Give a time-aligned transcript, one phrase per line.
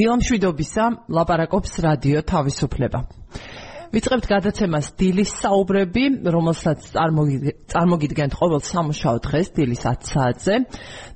[0.00, 3.00] დილამშვიდობისა ლაპარაკობს რადიო თავისუფლება.
[3.90, 6.84] ვიწყებთ გადაცემას დილის საუბრები, რომელსაც
[7.72, 10.54] წარმოგიდგენთ ყოველ სამუშაო დღეს დილის 10 საათზე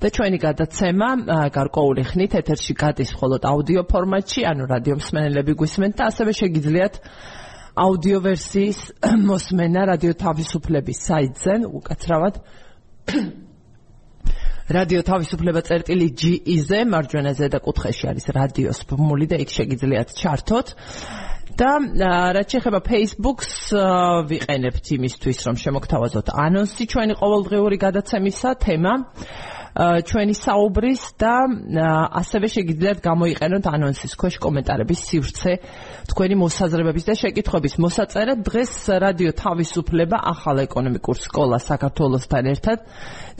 [0.03, 1.09] და ჩვენი გადაცემა
[1.55, 6.95] გარკვეული ხნით ეთერში გადის მხოლოდ აუდიო ფორმატში, ანუ რადიო მსმენელები გვისმენთ და ასევე შეგიძლიათ
[7.79, 8.79] აუდიო ვერსიის
[9.31, 12.35] მოსმენა რადიო თავისუფლების საიტზე, უკაცრავად
[14.73, 20.67] რადიო თავისუფლება წერტილი GE-ზე მარჯვენა ზედა კუთხეში არის რადიოს ბმული და იქ შეგიძლიათ ჩართოთ.
[21.55, 21.71] და
[22.35, 23.71] რაც შეეხება Facebook-ს
[24.27, 28.93] ვიყენებთ იმისთვის რომ შემოგთავაზოთ ანონსი ჩვენი ყოველდღიური გადაცემისა თემა
[29.75, 31.35] ჩვენი საუბრის და
[32.23, 35.53] ასევე შეგიძლიათ გამოიყენოთ ანონსის ქვეშ კომენტარების სივრცე
[36.15, 37.75] თქვენი მოსაზრებების და შეკითხვების.
[37.83, 42.79] მოსაწერად დღეს რადიო თავისუფლება ახალ ეკონომიკურ სკოლას საქართველოსთან ერთად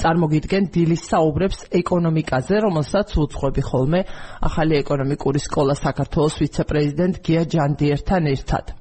[0.03, 4.01] წარმოგიდგენ დილის საუბრებს ეკონომიკაზე რომელსაც უძღვები ხოლმე
[4.43, 8.75] ახალი ეკონომიკური სკოლა საქართველოს ვიცე-პრეზიდენტ გია ჯანდიერთან ერთად.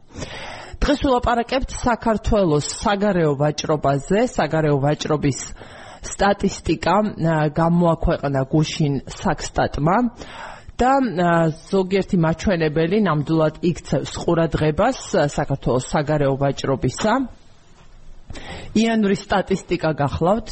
[0.82, 5.40] დღეს ვილაპარაკებთ საქართველოს საგარეო ვაჭრობაზე საგარეო ვაჭრობის
[6.10, 6.96] სტატისტიკა
[7.58, 9.98] გამოაქვეყნა გუშინ საქსტატმა
[10.80, 10.92] და
[11.70, 15.00] ზოგიერთი მაჩვენებელი ნამდვილად იქცევს ყურადღებას
[15.38, 17.14] საქართველოს საგარეო ვაჭრობისა.
[18.74, 20.50] იანვრის სტატისტიკა გახლავთ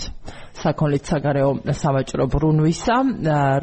[0.62, 2.98] საქონლის საგარეო სავაჭრო ბრუნვისა,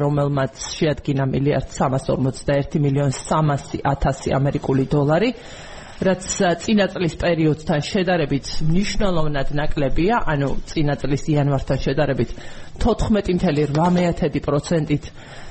[0.03, 5.29] რომელმაც შეადგინა მილიარდ 351 მილიონ 300 ათასი ამერიკული დოლარი.
[5.99, 6.23] რაც
[6.63, 12.29] წინა წლის პერიოდთან შედარებით მნიშვნელოვნად ნაკლებია, ანუ წინა წლის იანვართან შედარებით
[12.79, 15.05] 14.8%-ით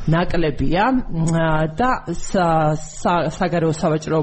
[0.08, 0.84] ნაკლებია
[1.76, 1.90] და
[3.36, 4.20] საგარეო სავაჭრო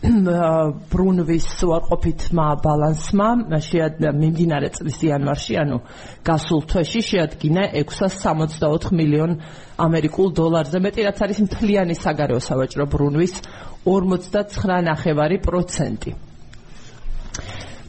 [0.00, 5.84] ბრუნვის უარყოფითმა ბალანსმა მიმდინარე წლის იანვარში, ანუ
[6.24, 9.36] გასულ თვეში შეადგინა 664 მილიონ
[9.76, 13.44] ამერიკულ დოლარზე მეტი, რაც არის მთლიანი საგარეო სავაჭრო ბრუნვის
[13.84, 16.16] 59.9%.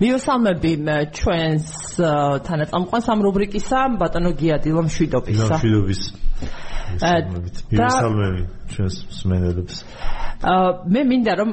[0.02, 0.72] მიოსალმები
[1.16, 1.67] ჩვენს
[2.44, 5.61] თანაწამყვანს ამ რუბრიკისა ბატონო გია დილომშვიდობისა.
[5.61, 6.02] დილომშვიდობის.
[6.99, 8.41] მიოსალმები
[8.71, 9.75] ჩვენს მსმენელებს.
[10.41, 11.49] მე მინდა რომ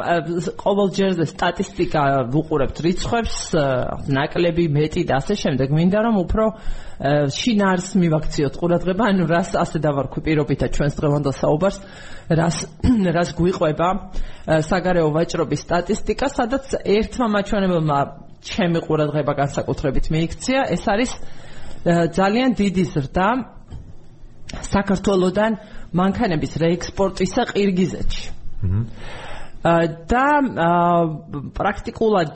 [0.56, 3.36] ყოველჯერზე სტატისტიკა ვუყურებთ რიცხვებს,
[4.08, 5.68] ნაკლები მეტი და ასე შემდეგ.
[5.76, 6.44] მინდა რომ უფრო
[7.28, 11.78] შინარს მივაქციოთ ყურადღება, ანუ რას ასე დავარქვი პირობითად ჩვენს დღევანდელ საუბარს,
[12.32, 12.56] რას
[13.16, 13.88] რას გვიყვება
[14.64, 17.98] საგარეო ვაჭრობის სტატისტიკა, სადაც ერთმა მაჩვენებელმა
[18.40, 21.12] ჩემი ყურადღება განსაკუთრებით მიიქცია, ეს არის
[21.88, 23.57] ძალიან დიდი ზრდა
[24.48, 25.58] საქართველოსდან
[26.00, 28.24] მანქანების რეექსპორტისა ყირგიზეთში.
[29.58, 30.26] და
[31.58, 32.34] პრაქტიკულად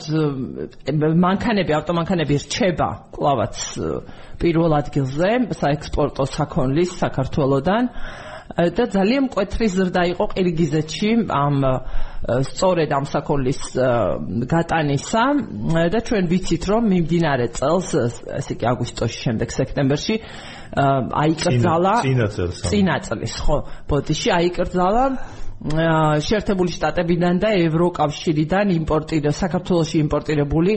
[1.23, 3.57] მანქანები, ავტომანქანები რჩება კლავაც
[4.43, 7.89] პირველ ადგილზე საექსპორტო საქონლის საქართველოსდან
[8.53, 11.57] და ძალიან მკვეთრი ზრდა იყო ყირგიზეთში ამ
[12.51, 13.63] სწორედ ამ საქონლის
[14.53, 15.25] გატანისა
[15.95, 17.89] და ჩვენ ვიცით რომ მიმდინარე წელს
[18.43, 20.17] ესე კი აგვისტოში შემდეგ სექტემბერში
[20.73, 23.57] აიკრძალა წინა წელს წინა წლის ხო
[23.93, 25.05] ბოდიში აიკრძალა
[25.63, 30.73] შეერთებული შტატებიდან და ევროკავშირიდან იმპორტირ საქართველოსი იმპორტირებული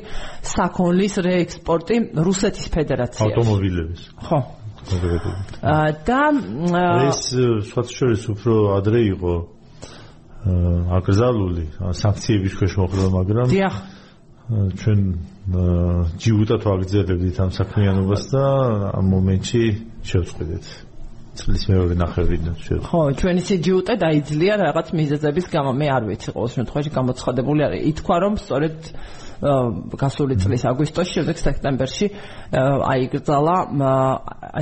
[0.45, 3.34] საქონლის რეექსპორტი რუსეთის ფედერაციაში.
[3.34, 4.01] ავტომობილების.
[4.29, 4.39] ხო.
[6.05, 6.22] და
[7.09, 7.22] ეს
[7.66, 9.34] სხვათაშორის უფრო ადრე იყო
[10.94, 11.66] აკრძალული
[11.97, 13.75] სანქციების ქვეშ მოხდა მაგრამ დიახ
[14.45, 15.00] ჩვენ
[16.22, 18.44] ჯიუტად ვაგრძელებდით ამ საქმიანობას და
[18.94, 19.63] ამ მომენტში
[20.06, 20.66] შევწყვეტეთ
[21.35, 22.85] წლის მეორე ნახევრიდან შეიძლება.
[22.85, 27.81] ხო, ჩვენი სიჯუტე დაიძლია რაღაც მიზეზების გამო, მე არ ვიცი, ყოველ შემთხვევაში გამოცხადებული არის.
[27.91, 28.78] ითქვა რომ სწორედ
[29.41, 32.07] გასული წლის აგვისტოში, შემდეგ სექტემბერში
[32.56, 33.56] აიგრძალა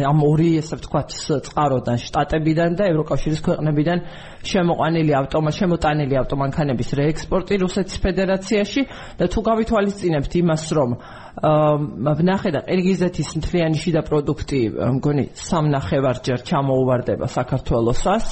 [0.10, 1.14] ამ ორი ესე ვთქვათ
[1.48, 4.00] წყაროდან შტატებიდან და ევროკავშირის ქვეყნებიდან
[4.44, 8.82] შემოყვანილი ავტომატ შემოტანილი ავტომანქანების რეექსპორტი რუსეთის ფედერაციაში
[9.20, 10.90] და თუ გავითვალისწინებთ იმას რომ
[11.34, 14.60] ვნახე და ყირგიზეთის მთლიანი შიდა პროდუქტი
[14.98, 18.26] მგონი სამნახევარჯერ ჩამოუვარდება საქართველოსას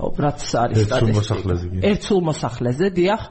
[0.00, 3.22] რაც არის სტატისტიკა ერთულ მოსახლეზე დიახ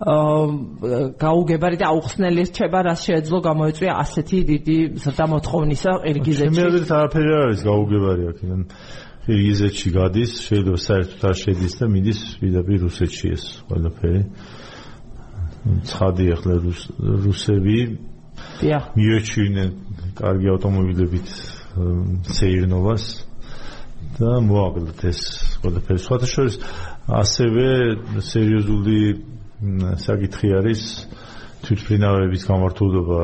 [0.00, 6.56] გაუგებარი და აუხსნელი რჩება რაც შეეძლო გამოეწვია ასეთი დიდი ზრდა მოთხოვნისა ყირგიზეთში.
[6.56, 8.62] მე მგონი არაფერი არ არის გაუგებარი აქედან.
[9.20, 14.22] ყირგიზეთში გადის, შეიძლება საერთოდ არ შედის და მიდის ვიდაპირ რუსეთში ეს ყველაფერი.
[15.60, 16.54] ცხადი ახლა
[17.20, 17.78] რუსები
[18.64, 19.70] დიახ მიეჩვენენ
[20.16, 21.28] კარგი ავტომობილებით
[22.40, 23.04] სეირნოვას
[24.16, 25.20] და მოაგდათ ეს
[25.60, 26.00] ყველაფერი.
[26.00, 26.54] სხვათა შორის
[27.20, 27.66] ასევე
[28.24, 28.98] სერიოზული
[29.60, 30.82] საკითხი არის
[31.60, 33.20] თვითფრინავების გამართულობა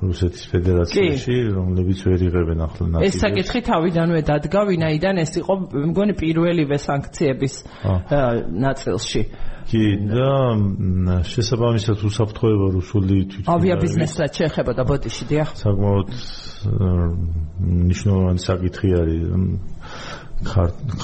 [0.00, 3.08] რუსეთის ფედერაციაში, რომლებიც ვერ იღებენ ახლა ნაცვლად.
[3.08, 5.54] ეს საკითხი თავიდანვე დადგა, ვინაიდან ეს იყო
[5.92, 7.54] მგონი პირველივე სანქციების
[8.64, 9.22] ნაწილში.
[9.68, 10.28] კი, და
[11.28, 15.48] შესაბამისად უსაფრთხოება რუსული თვითფრინავების ავიაბიზნესსაც შეეხება და ბოტიში, დიახ.
[15.60, 16.08] საკმაოდ
[17.92, 19.22] ნიშნულოვანი საკითხი არის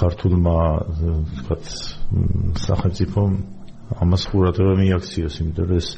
[0.01, 0.61] ქართულმა,
[1.41, 1.65] თქვათ,
[2.69, 3.60] სახელმწიფომ
[3.99, 5.89] ამას ყურადღება მიაქციოს, იმიტომ რომ ეს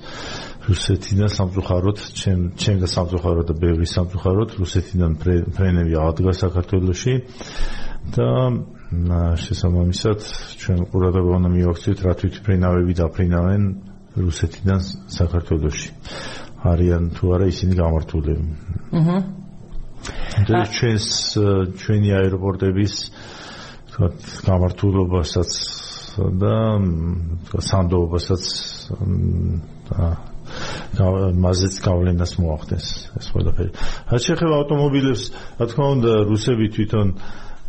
[0.68, 5.12] რუსეთიდან სამწუხაროდ, ჩემ ჩემ და სამწუხაროდ და ბევრი სამწუხაროდ რუსეთიდან
[5.56, 7.14] ფრენები აღდგა საქართველოში
[8.16, 8.28] და
[9.42, 10.18] შესაბამისად
[10.62, 13.62] ჩვენ ყურადღება უნდა მიაქციოთ რა თვითფრენავები დაფრინავენ
[14.20, 14.80] რუსეთიდან
[15.18, 15.88] საქართველოში.
[16.62, 18.44] არიან თუ არა ისინი გამართულები.
[18.98, 19.18] აჰა.
[20.48, 21.06] და ჩვენს
[21.80, 22.94] ჩვენი აეროპორტების
[23.92, 24.16] თქვათ
[24.48, 25.50] გამართულობასაც
[26.16, 26.56] და
[27.68, 28.44] სანდოობასაც
[31.42, 32.88] მაზეც გავლენას მოახდენს
[33.20, 33.70] ეს ყველაფერი.
[34.12, 35.22] რაც შეეხება ავტომობილებს,
[35.60, 37.08] რა თქმა უნდა, რუსები თვითონ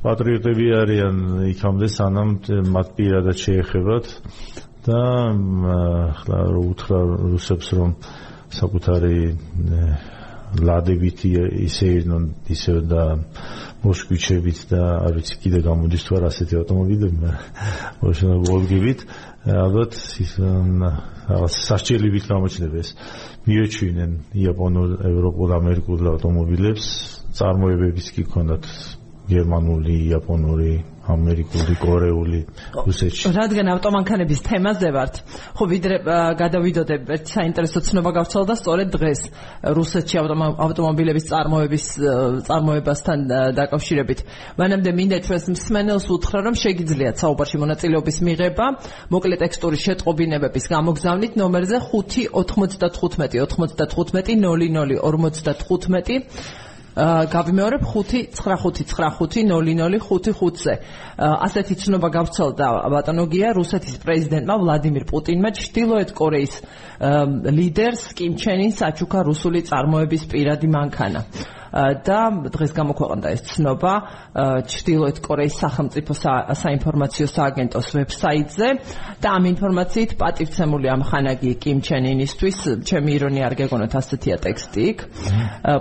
[0.04, 1.18] პატრიოტები არიან
[1.54, 2.32] იქამდე სანამ
[2.76, 4.10] მათ პირადად შეეხებათ
[4.84, 5.02] და
[6.12, 7.00] ახლა რო უთხრა
[7.32, 7.94] რუსებს რომ
[8.52, 9.20] საკუთარი
[10.60, 12.26] ლადებით ისე ირნონ
[12.56, 13.04] ისე და
[13.84, 19.00] მოსკვიჩებით და არ ვიცი კიდე გამოდის თუ არა ასეთი ავტომობილები მაგრამ მოშენა ვოლგებით
[19.44, 20.34] ალბათ ის
[21.68, 22.90] სასჯელებით გამოჩნდება ეს.
[23.44, 26.86] მიეჩვენენ იაპონურ ევროპულ ამერიკულ ავტომობილებს.
[27.36, 28.64] წარმოებებიც კი ქონდათ
[29.28, 30.72] გერმანული იაპონური
[31.04, 32.40] ამერიკული, კორეული,
[32.80, 33.32] რუსეთში.
[33.36, 35.16] რადგან ავტომანქანების თემაზე ვართ,
[35.58, 35.96] ხო ვიდრე
[36.40, 39.22] გადავიდოდე ერთ საინტერესო ცნობა გავცვალ და სწორედ დღეს
[39.68, 40.16] რუსეთში
[40.64, 41.86] ავტომობილების წარმოების
[42.48, 43.18] წარმოებასთან
[43.60, 44.20] დაკავშირებით.
[44.56, 48.66] მანამდე მინდა ჩვენს მსმენელს უთხრა, რომ შეგიძლიათ საუბარში მონაწილეობის მიღება,
[49.12, 56.64] მოკლე ტექსტური შეტყობინებების გამოგზავნით ნომერზე 595 95 00 55
[56.96, 60.74] გავიმეორებ 595900555-ზე.
[61.18, 66.54] ასეთი ცნობა გავცელდა ბატონოგია რუსეთის პრეზიდენტმა ვლადიმირ პუტინმა ჩრდილოეთ კორეის
[67.58, 71.26] ლიდერს კიმ ჩენ ინს აჩუქა რუსული წარმოების პირადი მანქანა.
[71.74, 72.20] და
[72.54, 73.94] დღეს გამოქვეყნდა ეს ცნობა
[74.70, 78.68] ჩრდილოეთ კორეის სახელმწიფო საინფორმაციო სააგენტოს ვებსაიტზე.
[79.24, 84.82] და ამ ინფორმაციით პატივცემული ამ ხანაგი კიმ ჩენ ინისთვის ჩემი ირონია არ გეგონოთ ასეთია ტექსტი
[84.92, 85.00] იქ.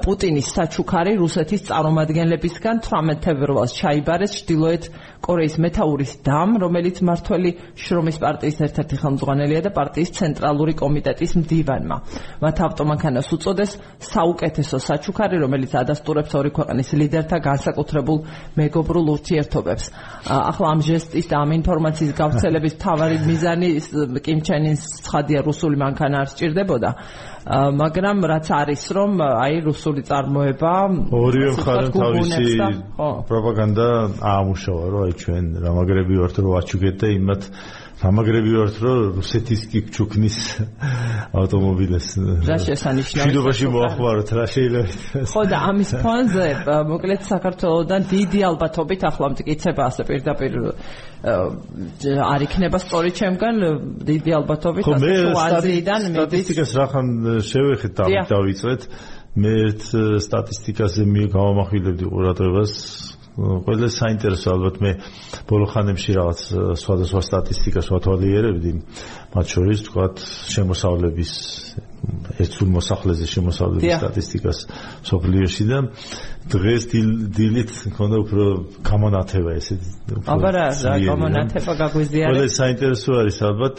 [0.04, 4.82] პუტინის საჩუქარი რუსეთის წარმომადგენლებისგან 18 თებერვალს ჩაიბარეს ჩრდილოეთ
[5.22, 11.96] კორეის მეტაურის დამ, რომელიც მართველი შრომის პარტიის ერთ-ერთი ხელმძღვანელია და პარტიის ცენტრალური კომიტეტის მდივანმა.
[12.42, 13.70] მათ ავტომანქანას უწოდეს
[14.02, 18.18] საუკეთესო საჩუქარი, რომელიც ადასტურებს ორი ქვეყნის ლიდერთა განსაკუთრებულ
[18.58, 19.84] მეგობრულ ურთიერთობებს.
[20.26, 23.68] ახლა ამ ჟესტის და ამ ინფორმაციის გავრცელების თავარი მიზანი
[24.26, 26.90] კიმ ჩენ ინს ცხადია რუსული მანქანა არ სჭირდებოდა.
[27.50, 30.74] მაგრამ რაც არის რომ აი რუსული წარმოება
[31.10, 32.46] ორივე მხარე თავისი
[33.26, 33.86] პროპაგანდა
[34.32, 37.42] აამუშავა რომ აი ჩვენ რამაგრები ვართ რომ აჩუქეთ და იმათ
[38.02, 40.36] რამაგრები ვართ რომ რუსეთის კი ჩუქნის
[41.38, 42.06] ავტომობილეს.
[42.48, 46.46] რა შესანიშნავია შიდობაში მოახმაროთ რა შეიძლება ხო და ამის ფონზე
[46.90, 50.52] მოკლედ საქართველოსთან დიდი ალბათობით ახლა მტკიცება ასე პირდაპირ
[51.22, 53.54] არ იქნება სწორი ჩემგან
[54.10, 57.06] დიდი ალბათობით ასე თუ აზიიდან მიდის სტატისტიკას რახან
[57.46, 58.04] შევეხეთ და
[58.34, 58.80] დავიწყეთ
[59.32, 59.82] მე ერთ
[60.26, 62.72] სტატისტიკაზე მიგავამახვილებდი ყურადღებას
[63.36, 64.92] ყველა საინტერესო ალბათ მე
[65.48, 66.40] ბოლო ხანებში რაღაც
[66.82, 68.72] სხვადასხვა სტატისტიკას ვათვალიერებდი.
[69.32, 70.16] მათ შორის თქვათ
[70.52, 71.32] შემოსავლების
[72.42, 74.58] ერთულ მოსახლეზე შემოსავლების სტატისტიკას
[75.08, 75.78] სოფლიოში და
[76.52, 78.46] დღეს დილით მქონდა უფრო
[78.88, 79.76] გამონათება ესე
[80.34, 80.64] აბა რა
[81.06, 83.76] გამონათება გაგვიზიარეთ ყველა საინტერესო არის ალბათ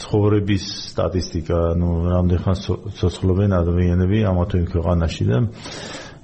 [0.00, 0.64] ცხოვრების
[0.96, 2.64] სტატისტიკა ნუ რამდენ ხანს
[3.02, 5.38] ცოცხლობენ ადამიანები ამა თუ იმ ქვეყანაში და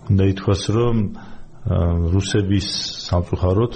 [0.09, 0.97] უნდა ითქვას რომ
[1.62, 2.66] რუსების
[3.07, 3.73] სამწუხაროდ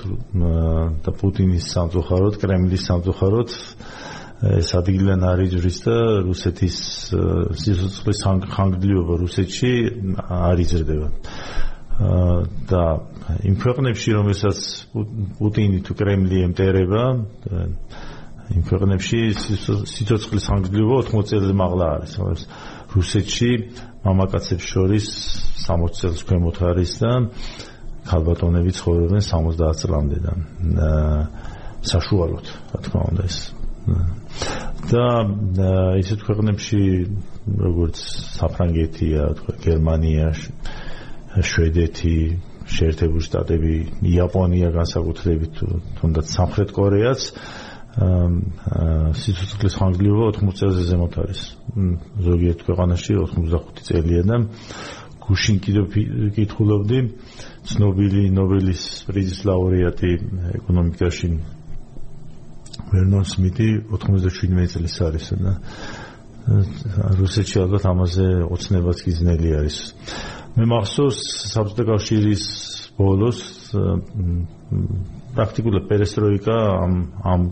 [1.07, 3.51] და პუტინის სამწუხაროდ, კრემლის სამწუხაროდ
[4.37, 6.77] ეს ადგილიდან არის ჯრის და რუსეთის
[7.63, 8.19] სიცოცხლის
[8.53, 9.73] ხანგრძლივობა რუსეთში
[10.29, 11.09] არ იზრდება.
[12.69, 12.85] და
[13.49, 14.59] იმ ქვეყნებში, რომელსაც
[15.39, 17.05] პუტინი თუ კრემლი ემტერება,
[18.53, 19.21] იმ ქვეყნებში
[19.95, 22.13] სიცოცხლის ხანგრძლივობა 80 წელზე მაღლა არის.
[22.93, 23.51] რუსეთში
[24.05, 25.07] მამაკაცებს შორის
[25.65, 27.13] 60 წელს ქვემოთ არის და
[28.11, 30.33] ქალბატონები ცხოვრობენ 70 წლამდე და
[31.87, 33.39] საშუალოდ, რა თქმა უნდა ეს.
[34.91, 35.07] და
[36.03, 36.81] ისეთ ქვეყნებში
[37.47, 37.97] როგორც
[38.39, 40.27] საფრანგეთია, თქვა გერმანია,
[41.39, 42.19] შვედეთი,
[42.67, 43.75] შეერთებული შტატები,
[44.11, 45.63] იაპონია განსაკუთრებით,
[46.01, 47.31] თუნდაც სამხრეთ კორეაც
[49.17, 51.41] სიცოცხლის ხანგრძლივობა 80 წელზე ზემოთ არის.
[52.27, 54.37] ზოგიერთ ქვეყანაში 85 წელია და
[55.27, 55.85] გუშინ კიდევ
[56.37, 56.99] კითხულობდი
[57.67, 60.11] ცნობილი ნობელის პრიზის ლაურეატი
[60.61, 61.31] ეკონომიკაში
[62.93, 65.53] ვერნონ სმიტი 97 წლის არის და
[67.21, 69.79] რუსეთში ალბათ ამაზე ოცნებაც გიზნელი არის.
[70.57, 71.19] მე მახსოვს
[71.53, 72.45] საბჭოთა კავშირის
[72.97, 73.41] ბოლოს
[75.35, 76.95] პრაქტიკულად პერესტროიკა ამ
[77.33, 77.43] ამ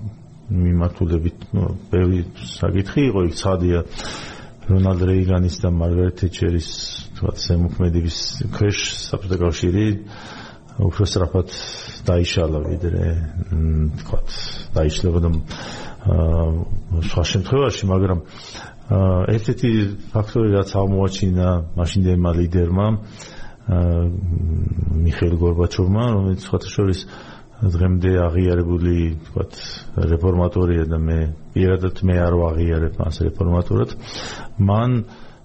[0.63, 1.49] მიმართულებით
[1.91, 2.21] ბევრი
[2.55, 3.81] საკითხი იყო იქ ცადია
[4.69, 6.69] რონალდ რეიგანის და მარგარეტ თეჩერის
[7.25, 8.17] თქვათ ზემოქმედების
[8.53, 8.79] ქვეშ
[9.09, 9.85] საბჭოთა კავშირი
[10.85, 11.49] უფრო სწრაფად
[12.05, 13.07] დაიშალა ვიდრე
[14.05, 14.29] თქვათ
[14.77, 15.31] დაიშლება და
[17.09, 18.21] სხვა შემთხვევაში მაგრამ
[19.33, 19.71] ერთ-ერთი
[20.13, 21.49] ფაქტორი რაც აღმოაჩინა
[21.81, 22.87] მაშინდელმა ლიდერმა
[25.09, 27.01] მიხეილ გორბაჩოვმა რომელიც სხვათა შორის
[27.65, 28.97] დღემდე აღიარებული
[29.31, 29.53] თქვათ
[30.13, 31.19] რეფორმატორია და მე
[31.57, 33.95] პირადად მე არ ვაღიარებ მას რეფორმატორად
[34.61, 34.91] მან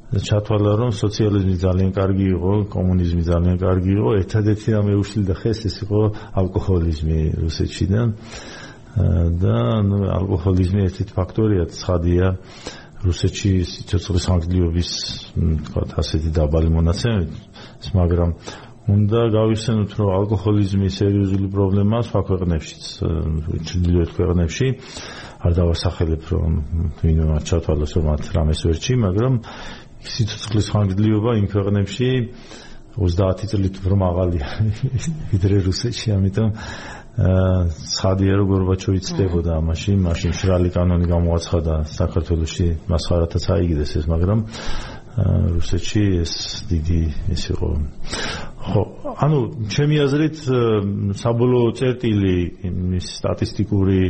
[0.10, 4.10] ჩათვალა რომ სოციალიზმი ძალიან კარგი იყო კომუნიზმი ძალიან კარგი იყო.
[4.25, 6.01] ერთადერთი რამე უშლიდა ხეს ეს იყო
[6.34, 8.01] ალკოჰოლიზმი რუსეთში და
[9.44, 9.58] და
[10.18, 12.25] ალკოჰოლიზმი ერთ-ერთი ფაქტორია ცხადია
[13.06, 14.89] რუსეთში სიცოცხლის ხანგრძლივობის
[15.70, 18.30] თქვათ ასეთი დაბალი მონაცემებით მაგრამ
[18.89, 22.84] უნდა გავიხსენოთ რომ ალკოჰოლიზმი სერიოზული პრობლემაა სხვა ქვეყნებშიც
[23.70, 24.68] ჩრდილოეთ ქვეყნებში.
[25.39, 26.51] არ დავასახელებ რომ
[27.00, 29.34] ვინმე მათ ჩათვალოს რომ მათ რამეს ვერჩი მაგრამ
[30.06, 32.10] სიცოცხლის ხანგრძლივობა იმ ქვეყნებში
[33.00, 34.48] 30 წლით უფრო მაღალია
[35.32, 36.50] ვიდრე რუსეთში ამიტომ
[37.20, 44.39] ცხადია რომ გორბაჩოვი ცდებოდა ამაში, მაშინ შრალი კანონი გამოაცხადა საქართველოსში, მას ხარათაც აიგდეს ეს, მაგრამ
[45.58, 46.34] რუსეთში ეს
[46.70, 47.01] დიდი
[47.36, 47.70] ის იყო.
[48.70, 48.84] ხო,
[49.20, 50.38] ანუ ჩემი აზრით
[51.20, 52.36] საბოლოო წერტილი
[53.00, 54.01] ის სტატისტიკური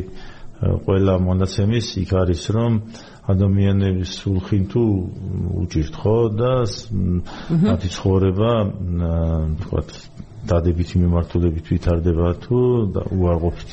[0.60, 2.72] ყველა მონაცემის იქ არის რომ
[3.30, 4.84] ადამიანების სულხინ თუ
[5.64, 6.54] უჭირთ ხო და
[7.66, 8.52] მათი ცხოვრება
[9.62, 9.82] თქვა
[10.50, 12.58] დადებითი მიმართულებით ვითარდება თუ
[13.14, 13.72] უარყოფით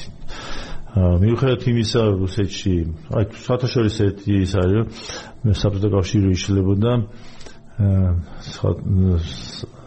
[0.96, 2.74] მიუხედავად იმისა რუსეთში
[3.16, 4.76] აი საერთაშორისო ერთი ის არის
[5.44, 6.92] რომ საბჭოთა კავშირი იშლებოდა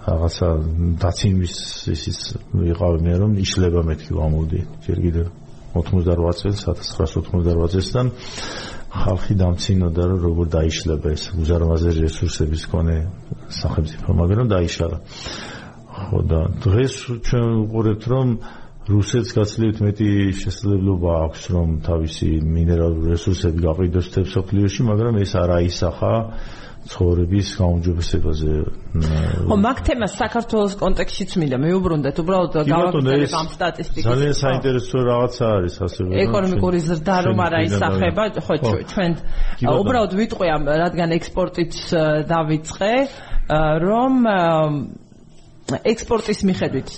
[0.10, 0.50] რაღაცა
[1.02, 1.56] დაციმის
[1.94, 2.20] ისის
[2.54, 5.28] ვიყავი მე რომ იშლება მეთქი ვამოდი ჯერ კიდევ
[5.78, 8.06] 88 წელს 1988 წელსთან
[8.90, 12.98] ხალხი დამცინოდა რომ როგორ დაიშლება ეს უზარმაზარი რესურსების კონე
[13.54, 14.98] სახელმწიფო მაგრამ დაიშალა.
[16.00, 16.94] ხო და დღეს
[17.28, 18.28] ჩვენ ვუყურებთ რომ
[18.90, 20.10] რუსეთს გაცილებით მეტი
[20.42, 26.14] შესაძლებლობა აქვს რომ თავისი მინერალური რესურსები გაყიდოს თებსოფლიოში მაგრამ ეს არ აისახა
[26.90, 28.54] ცხოვრების გაუმჯობესებაზე.
[29.46, 34.10] ხო, მაგ თემას საქართველოს კონტექსტშიც მინდა მეუბრუნდეთ, უბრალოდ გავაკეთებ ამ სტატისტიკას.
[34.10, 38.54] ძალიან საინტერესო რაღაცა არის ასე რომ ეკონომიკური ზრდა რომ არ აისახება, ხო,
[38.90, 39.12] ჩვენ
[39.70, 41.74] უბრალოდ ვიტყვი ამ რადგან ექსპორტით
[42.34, 42.94] დავიწყე,
[43.86, 44.14] რომ
[45.94, 46.90] ექსპორტის მიხედვით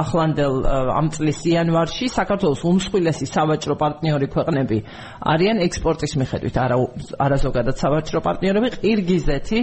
[0.00, 0.54] ახლანდელ
[0.98, 4.78] ამ წლის იანვარში საქართველოს უმსხვილესი სავაჭრო პარტნიორი ქვეყნები
[5.32, 6.54] არიან ექსპორტის მიხედვით.
[6.64, 6.76] არა
[7.24, 9.60] არა ზოგადად სავაჭრო პარტნიორები ყირგიზეთი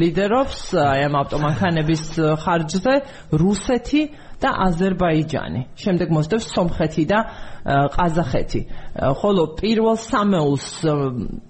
[0.00, 2.04] ლიდერობს აი ამ ავტომანქანების
[2.44, 2.94] ხარჯზე
[3.42, 4.02] რუსეთი
[4.44, 5.60] და აზერბაიჯანი.
[5.80, 7.18] შემდეგ მოსდევს სომხეთი და
[7.64, 8.60] ყაზახეთი.
[9.16, 10.66] ხოლო პირველ სამეულს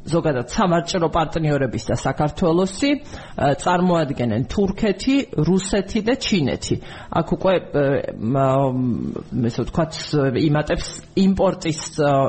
[0.06, 2.90] ზოგადად სამარჭრო პარტნიორების და საქართველოსი
[3.34, 6.76] წარმოადგენენ თურქეთი, რუსეთი და ჩინეთი.
[7.18, 7.54] აქ უკვე
[9.42, 9.92] ესე ვთქვათ
[10.38, 10.86] იმატებს
[11.18, 11.80] იმპორტის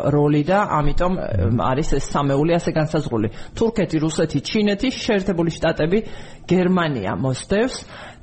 [0.10, 1.14] როლი და ამიტომ
[1.62, 3.28] არის ეს სამეული ასე განსაზღვრული.
[3.54, 6.00] თურქეთი, რუსეთი, ჩინეთი, შეერთებული შტატები,
[6.50, 7.76] გერმანია მოსდევს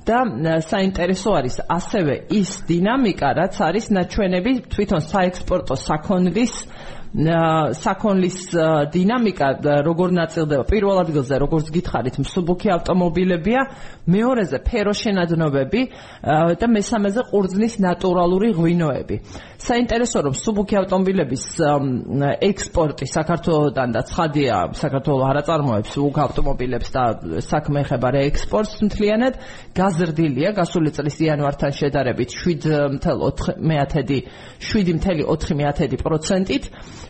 [0.07, 0.19] და
[0.67, 6.55] საინტერესო არის ასევე ის დინამიკა, რაც არის ნაჩვენები თვითონ საექსპორტო საქონლის
[7.13, 8.37] საქონლის
[8.89, 9.47] დინამიკა
[9.85, 10.65] როგორ ნაწილდება?
[10.65, 13.61] პირველ ადგილზე როგორც გითხარით მსუბუქი ავტომობილებია
[14.09, 15.81] მეორეზე ფეროშენადნობები
[16.57, 19.15] და მესამეზე ყურძნის ნატურალური ღვინოები.
[19.63, 21.43] საინტერესო რომ მსუბუქი ავტომობილების
[22.49, 27.03] ექსპორტი საქართველოსთან და ცხადია საქართველოს არ აწარმოებს უკ ავტომობილებს და
[27.47, 29.33] საქმე ეხება რეექსპორტს მთლიანად
[29.77, 34.19] გაზრდილია გასული წლის იანვართან შედარებით 7.4
[34.73, 36.63] 7.4%-ით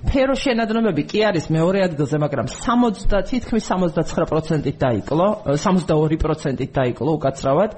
[0.03, 7.71] ფერო შენადნობები კი არის მეორე ადგილზე, მაგრამ 70 თითქმის 79%-ით დაიკლო, 62%-ით დაიკლო უკაცრავად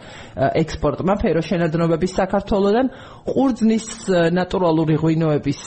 [0.62, 2.89] ექსპორტმა ფერო შენადნობების საქართველოსთან
[3.29, 3.86] ყურძნის
[4.36, 5.62] ნატურალური ღვინოების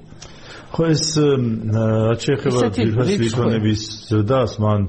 [0.72, 1.04] ხო ეს
[1.76, 2.60] რაც შეეხება
[3.22, 4.80] ლითონების ზრდას, მან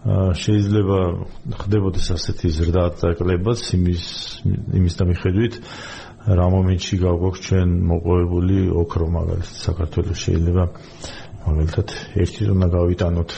[0.00, 1.00] შეიძლება
[1.60, 4.04] ხდებოდეს ასეთი ზრდა აკლებაც იმის
[4.80, 5.54] იმის და მიხედვით
[6.40, 10.64] რა მომენტში გავგოქ ჩვენ მოყვებული ოქრო მაგალითად საქართველოს შეიძლება
[11.44, 13.30] მაგალითად ერთი ზონა გავიტანოთ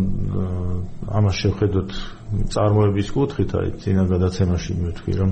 [1.06, 1.90] ამას შევხედოთ
[2.26, 5.30] წარმოების კუთხით, აი ძინა გადაცემაში მე ვთქვი რომ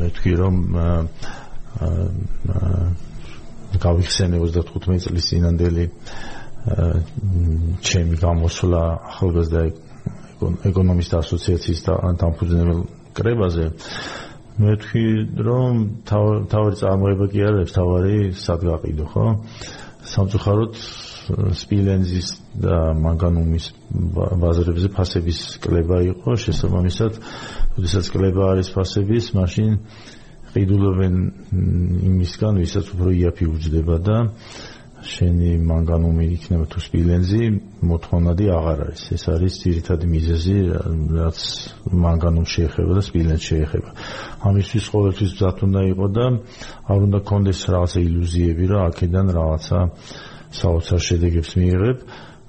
[0.00, 0.54] მე ვთქვი რომ
[3.84, 5.84] გავიხსენე 35 წლის წინანდელი
[7.86, 9.60] ჩემი გამოსვლა ახალგაზრდა
[10.70, 12.80] ეკონომისტთა ასოციაციის დამფუძნებელ
[13.16, 13.66] კრებაზე.
[14.56, 15.04] მე ვთქვი
[15.46, 15.74] რომ
[16.08, 19.26] თავი წარმოება კი არის თავი სად გაყიდო ხო?
[20.06, 20.72] სამწუხაროდ
[21.60, 22.28] სპილენზის
[22.62, 23.66] და მანგანუმის
[24.42, 26.36] ბაზრებზე ფასების კლება იყო.
[26.44, 27.18] შესაბამისად
[27.76, 29.70] როდესაც კლება არის ფასების მაშინ
[30.54, 31.14] ყიდულობენ
[32.10, 34.16] იმისგან ვისაც უფრო იაფი უჯდება და
[35.06, 37.42] შენი მანგანუმი იქნება თუ სპილენზი
[37.90, 39.02] მოთხოვნადი აღარ არის.
[39.16, 40.56] ეს არის ძირითადი მიზეზი
[41.18, 41.38] რაც
[42.04, 43.90] მანგანუმს შეეხება და სპილენზს შეეხება.
[44.50, 46.26] ამისთვის ყოველთვის მზად უნდა იყო და
[46.90, 49.78] არ უნდა კონდეს რაღაცა ილუზიები რომ აქედან რაღაცა
[50.60, 51.98] საოცარ შედეგებს მიიღებ.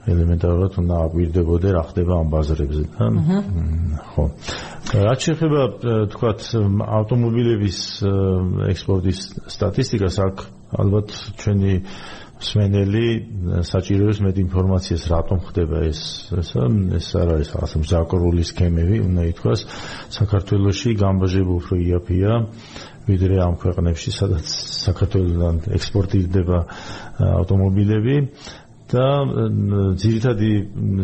[0.07, 3.07] ელემენტარულად უნდა აგვირდებოდე რა ხდება ამ ბაზრებზე და
[4.11, 4.25] ხო.
[5.03, 5.63] რაც შეეხება
[6.13, 6.45] თქვათ
[6.99, 7.79] ავტომობილების
[8.71, 9.19] ექსპორტის
[9.51, 10.45] სტატისტიკას აქ
[10.79, 11.11] ალბათ
[11.43, 11.73] ჩვენი
[12.47, 13.07] სმენელი
[13.65, 16.01] საჭიროებს მეტ ინფორმაციას რატომ ხდება ეს
[16.37, 16.65] ესა
[16.99, 19.63] ეს არ არის რაღაცა მზაკრული სქემები უნდა ითქვას
[20.17, 22.33] საქართველოსში გამბაჟება უფრო იაფია
[23.07, 24.47] ვიდრე ამ ქვეყნებში სადაც
[24.87, 26.59] საქართველოსთან ექსპორტირდება
[27.41, 28.15] ავტომობილები
[28.91, 29.07] და
[30.03, 30.51] ძირითადი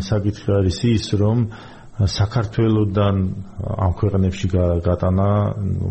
[0.04, 1.48] საკითხი არის ის რომ
[1.94, 3.18] საქართველოსდან
[3.86, 4.48] ამ ქვეყნებში
[4.82, 5.28] გატანა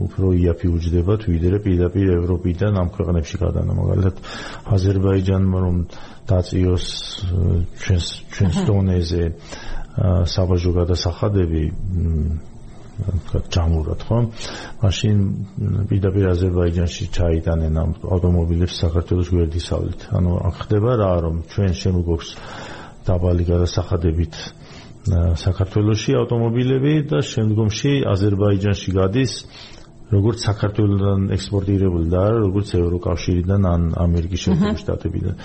[0.05, 4.15] უფრო იაფი უჯდება ვიდრე პირდაპირ ევროპიდან ამ ქვეყნებში გადანა მაგალითად
[4.77, 5.77] აზერბაიჯანმა რომ
[6.27, 6.87] დაწიოს
[7.83, 9.23] ჩვენს ჩვენს დონეზე
[10.33, 11.63] საბაჟო გადასახადები
[13.01, 14.17] თქვათ ჯამურად ხო?
[14.83, 15.17] მაშინ
[15.89, 20.01] პირდაპირ აზერბაიჯანში ჩაიტანენ ამ ავტომობილებს საქართველოს გვერდისავლით.
[20.13, 22.29] ანუ აქ ხდება რა, რომ ჩვენ შემოგვაქვს
[23.07, 24.33] დაბალი გადასახადებით
[25.43, 29.33] საქართველოსში ავტომობილები და შემდგომში აზერბაიჯანში გადის
[30.13, 35.35] როგორც საქართველოსთან ექსპორტირებული და როგორც ევროკავშირიდან ან ამერიკის შეერთებული შტატებიდან.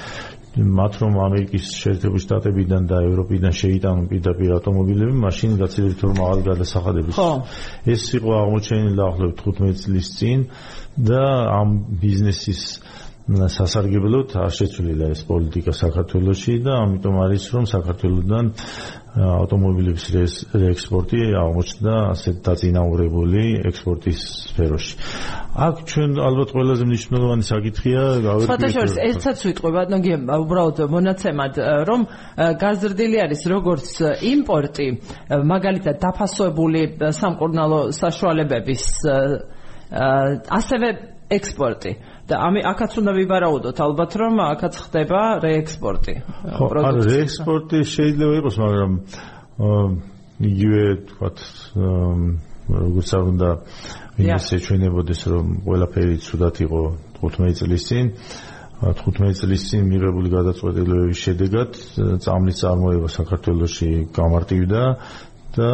[0.57, 7.11] მათ რომ ამერიკის შეერთებული შტატებიდან და ევროპიდან შეიტანონ პირდაპირ ავტომობილები, მაშინ გაცილებით რომ მაღალი გადასახადები.
[7.19, 7.29] ხო.
[7.95, 10.39] ეს იყო აღმოჩენილი დაახლოებით 15 წლის წინ
[10.99, 11.23] და
[11.59, 11.69] ამ
[12.03, 12.63] ბიზნესის
[13.29, 18.47] სასარგებლოდ არ შეცვლილა ეს პოლიტიკა საქართველოში და ამიტომ არის რომ საქართველოსდან
[19.19, 20.05] ავტომობილების
[20.63, 24.95] რეექსპორტი აღმოჩნდა ასე დაწინაურებული ექსპორტის სფეროში.
[25.69, 28.51] აქ ჩვენ ალბათ ყველაზე მნიშვნელოვანი საკითხია გავერკვიეთ.
[28.53, 31.55] ფოტოშორს ეცაც ვიტყვი ბატონგი უბრალოდ მონაცემად
[31.89, 32.01] რომ
[32.65, 33.89] გაზრდილი არის როგორც
[34.33, 34.89] იმპორტი
[35.53, 36.81] მაგალითად დაფასებული
[37.21, 38.85] სამკურნალო საშუალებების
[40.59, 40.89] ასევე
[41.29, 41.93] ექსპორტი
[42.29, 46.15] და ამი აქაც უნდა ვიბარაუდოთ ალბათ რომ აქაც ხდება რეექსპორტი.
[46.57, 48.93] ხო, არა რეექსპორტი შეიძლება იყოს, მაგრამ
[50.39, 51.39] იგივე თქვათ
[52.69, 53.51] როგორც არ უნდა
[54.21, 56.81] იმის ეჩვენებოდეს რომ ყველაფერი ცუდად იყო
[57.23, 58.07] 15 წლის წინ.
[58.79, 61.71] 15 წლის წინ მიღებული გადაწყვეტილებების შედეგად
[62.23, 64.83] წამლის წარმოება საქართველოში გამარტივდა
[65.59, 65.73] და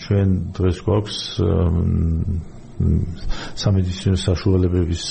[0.00, 1.18] ჩვენ დღეს გვაქვს
[2.76, 5.04] სამედიცინო საშუალებების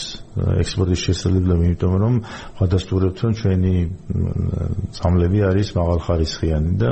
[0.61, 2.19] ექსპორტის შესაძლებლობა, იმიტომ რომ
[2.59, 3.73] გადასტურებთ რომ ჩვენი
[4.97, 6.89] წამლები არის მაღალხარისხიანი და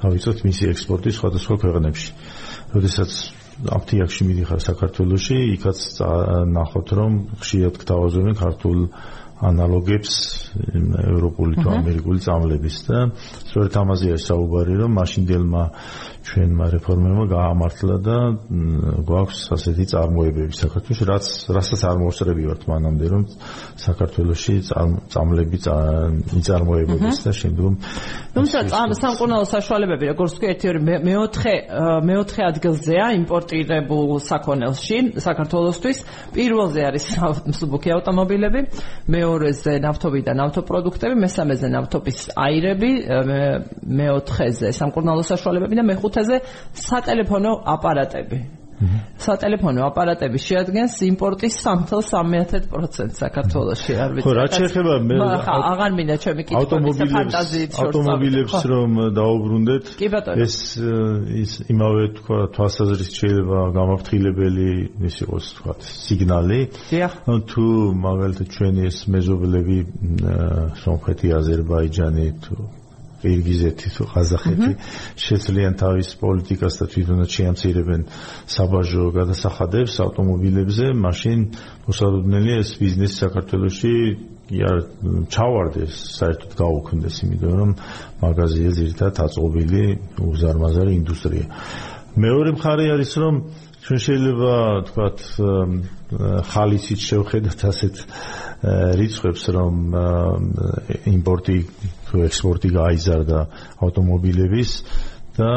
[0.00, 2.10] დავიწყოთ მისი ექსპორტი სხვადასხვა ქვეყნებში.
[2.72, 3.10] როდესაც
[3.58, 5.78] აფთიაქში მიდიხარ საქართველოში, იქაც
[6.56, 8.78] ნახოთ რომ ხშირად გთავაზობენ ქართულ
[9.38, 10.12] ანალოგებს
[10.74, 13.02] ევროპული თუ ამერიკული წამლების და
[13.46, 15.62] სწორედ ამაზეა საუბარი რომ მაშინდელმა
[16.28, 18.16] ჩვენმა რეფორმებმა გაამართლა და
[19.08, 23.22] გვაქვს ასეთი წარმოებები საქართველოს რაც რასაც არ მოსწრები ვართ მანამდე რომ
[23.86, 24.54] საქართველოსი
[25.12, 25.58] წამლები
[26.38, 27.72] იწარმოებოდეს და შემდგომ
[28.36, 28.58] თუმცა
[29.02, 31.54] სამკურნალო საშუალებები როგორც კი ერთი ორი მეოთხე
[32.08, 35.98] მეოთხე ადგილზეა იმპორტირებულ საქონელში საქართველოსთვის.
[36.34, 37.06] პირველზე არის
[37.52, 38.60] მსუბუქი ავტომობილები
[39.14, 42.90] მეორეზე ნავთობი და ნავთობპროდუქტები მესამეზე ნავთობის აირები
[44.00, 46.36] მეოთხეზე სამკურნალო საშუალებები და მეხუთე მეოთეზე
[46.74, 48.40] სატელეფონო აპარატები.
[49.18, 54.22] სატელეფონო აპარატები შეადგენს იმპორტის 3.3% საქართველოში არ ვიცი.
[54.22, 55.16] ხო, რა შეიძლება მე
[55.50, 56.78] აღარ მინდა ჩემი კითხვა
[57.10, 57.82] ფანტაზიით შორს.
[57.82, 59.84] ავტომობილებს რომ დაუბრუნდეთ
[60.46, 60.56] ეს
[61.42, 64.70] ის იმავე თქვა თვალსაზრისით შეიძლება გამაფრთხილებელი
[65.10, 66.60] ის იყოს თქვა სიგნალი.
[67.50, 67.64] თუ
[68.06, 69.78] მაგალითად ჩვენი ეს მეზობლები
[70.86, 72.77] სომხეთი, აზერბაიჯანი თუ
[73.22, 74.70] ყირგიზეთი თუ ყაზახეთი
[75.26, 78.02] შეძლიან თავის პოლიტიკას და თვითონაც შეამცირებენ
[78.54, 81.38] საბაჟო გადასახადებს ავტომობილებზე, მაშინ
[81.88, 83.94] მოსალოდნელია ეს ბიზნესი საქართველოში
[84.48, 84.78] იარ
[85.28, 87.72] ჩავარდეს საერთოდ გაუქმდეს, იმიტომ რომ
[88.22, 89.82] მაღაზია ძირითადად აწყობილი
[90.24, 91.46] უზარმაზარი ინდუსტრია.
[92.18, 93.34] მეორე მხარე არის რომ
[93.84, 94.54] ჩვენ შეიძლება
[94.88, 95.18] თქვათ
[96.48, 97.96] ხალისით შევხედოთ ასეთ
[98.98, 99.74] რიცხვებს რომ
[101.12, 101.58] იმპორტი
[102.28, 103.40] ექსპორტი გაიზარდა
[103.84, 104.70] ავტომობილების
[105.38, 105.52] და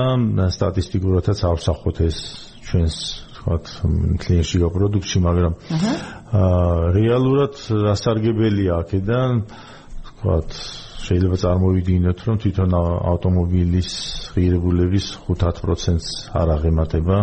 [0.53, 2.17] სტატისტიკურადაც ავსახოთ ეს
[2.67, 2.97] ჩვენს
[3.41, 3.65] თქვათ
[4.21, 5.53] კლიენტში გაპროდუქტში, მაგრამ
[6.37, 7.57] აა რეალურად
[7.93, 9.41] ასარგებელია აქედან
[10.11, 10.49] თქვათ
[11.01, 13.89] შეიძლება წარმოვიდგინოთ, რომ თვითონ ავტომობილის
[14.35, 17.17] ღირებულების 5-10%-ს არ აღემატება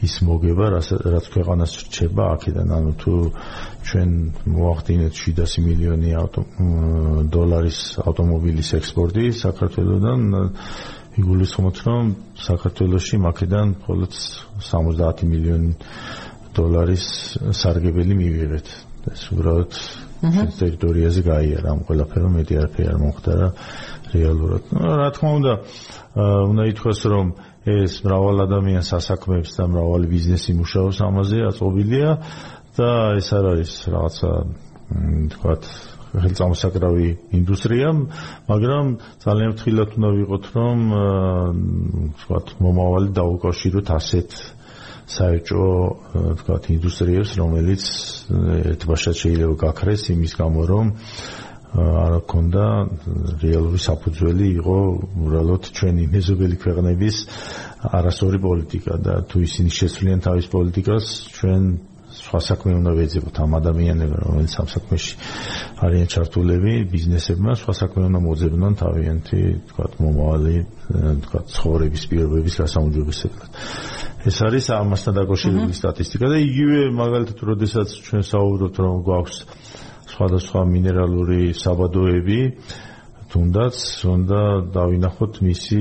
[0.00, 0.66] ის მოგება,
[1.12, 3.14] რაც ქვეყანას რჩება აქედან, ანუ თუ
[3.84, 4.10] ჩვენ
[4.48, 6.10] მოახდინეთ 700 მილიონი
[7.36, 10.20] დოლარის ავტომობილის ექსპორტი საქართველოსდან,
[11.20, 12.04] იგულისხმოთ, რომ
[12.48, 14.12] საქართველოსში აქედან მხოლოდ
[14.70, 15.72] 70 მილიონი
[16.56, 17.06] დოლარის
[17.60, 18.68] სარგებელი მივიღეთ.
[19.00, 19.72] ეს უბრალოდ
[20.20, 23.48] ჩვენს ტერიტორიაზე გაიარა ამ ყველაფერს, მეტი არაფერი არ მოხდა რა
[24.14, 24.64] რეალურად.
[24.74, 25.52] რა თქმა უნდა,
[26.50, 27.26] უნდა ითქვას, რომ
[27.68, 32.10] ეს მრავალ ადამიანს ასაქმებს და მრავალი ბიზნესი მუშაობს ამაზე, აწყობილია
[32.76, 34.30] და ეს არ არის რაღაცა
[35.34, 35.62] თქვათ
[36.10, 37.90] ხელწამოსაკრავი ინდუსტრია,
[38.50, 38.86] მაგრამ
[39.22, 40.78] ძალიან ფრთხილად უნდა ვიყოთ, რომ
[42.22, 44.30] თქვათ მომავალი დაუკავშიროთ ასეთ
[45.10, 45.62] საერთო
[46.40, 47.84] თქვათ ინდუსტრიებს, რომელიც
[48.74, 50.86] ერთბაშად შეიძლება გაქრეს იმის გამო, რომ
[51.78, 52.64] არ ქონდა
[53.42, 54.78] რეალური საფუძველი იყო
[55.22, 57.16] უბრალოდ ჩვენი მეზობელი ქვეყნების
[57.94, 61.04] არასწორი პოლიტიკა და თუ ისინი შეცვლიან თავის პოლიტიკას
[61.38, 61.62] ჩვენ
[62.10, 65.12] სხვა საქმე უნდა ვეძებოთ ამ ადამიანებს რომელიც ამ საქმეში
[65.86, 70.56] არიან ჩართულები ბიზნესებმა სხვა საქმე უნდა მოძებნონ თავიანთი თქვა მომავალი
[71.24, 73.50] თქვა ცხოვრების პირობების გასაუმჯობესებლად
[74.26, 79.38] ეს არის ამასთან დაკავშირებული სტატისტიკა და იგივე მაგალითად როდესაც ჩვენ საუბრობთ რომ გვაქვს
[80.20, 82.40] სხვადასხვა მინერალური საბადოები
[83.30, 83.76] თუნდაც
[84.10, 84.40] უნდა
[84.74, 85.80] დავინახოთ მისი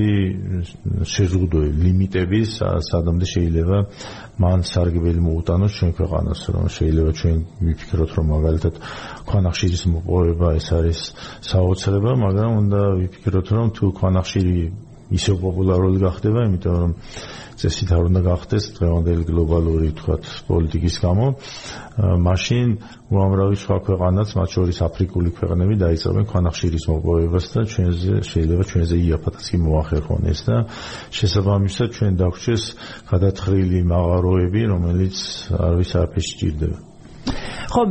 [1.13, 3.77] შეზღუდვები, ლიმიტები, სადამდე შეიძლება
[4.43, 8.75] მან სარგებელი მოუტანოს ჩვენ ქვეყანას, რომ შეიძლება ჩვენ ვიფიქროთ, რომ მაგალითად
[9.27, 10.99] ქვანახშირის მოპოვება ეს არის
[11.49, 14.55] საოცრება, მაგრამ უნდა ვიფიქროთ, რომ თუ ქვანახშირი
[15.19, 16.91] ისე პოპულარული გახდება, იმიტომ რომ
[17.59, 21.25] წესით არ უნდა გახდეს დღევანდელი გლობალური თქვათ პოლიტიკის გამო.
[21.99, 22.67] მაშინ
[23.11, 29.45] უამრავი სხვა ქვეყანაც მათ შორის აფრიკული ქვეყნები დაიწყებენ ქვანახშირის მოპოვებას და ჩვენზე შეიძლება ჩვენზე იაფათაც
[29.51, 30.57] კი მოახერხონ ეს და
[31.19, 32.63] შესაბამისად ჩვენ დაგვჭეს
[33.11, 35.17] გადათხრილი მაღაროები რომელიც
[35.59, 36.88] არ ვის არაფერში ჭირდება
[37.69, 37.83] ხო,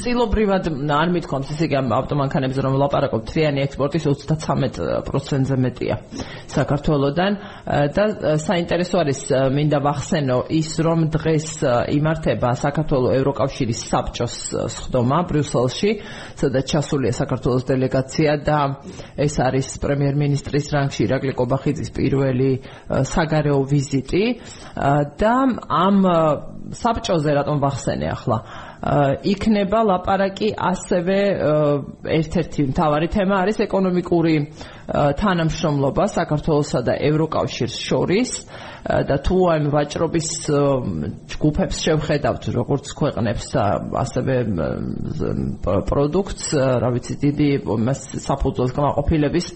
[0.00, 0.68] წილობრივად
[1.00, 5.96] არ მithkomს ისე კი ავტომანქანებზე რომ ვლაპარაკობ, თრიანი ექსპორტის 33%-ზე მეტია
[6.54, 7.38] საქართველოსდან
[7.96, 8.04] და
[8.42, 9.20] საინტერესო არის
[9.56, 11.48] მინდა ვახსენო ის რომ დღეს
[11.96, 14.36] იმართება საქართველოს ევროკავშირის საბჭოს
[14.76, 15.90] სხდომა ბრიუსელში,
[16.40, 18.60] სადაც ჩასულია საქართველოს დელეგაცია და
[19.18, 22.50] ეს არის პრემიერ-მინისტრის რანგში ირაკლი კობახიძის პირველი
[22.88, 24.24] საგარეო ვიზიტი.
[25.20, 25.34] და
[25.66, 25.96] ამ
[26.70, 28.38] საბჭოზე რატომ ვახსენე ახლა
[28.80, 31.16] იქნება ლაპარაკი ასევე
[32.16, 34.34] ერთ-ერთი მთავარი თემა არის ეკონომიკური
[35.20, 38.32] თანამშრომლობა საქართველოსა და ევროკავშირს შორის
[38.80, 40.28] და თუ ამ ვაჭრობის
[41.28, 43.48] ჯგუფებს შევხედავთ როგორც ქვეყნებს
[43.92, 44.36] ასევე
[45.84, 46.46] პროდუქტს,
[46.80, 47.48] რა ვიცი, დიდი
[48.24, 49.46] საფუძველს გამოყოფილების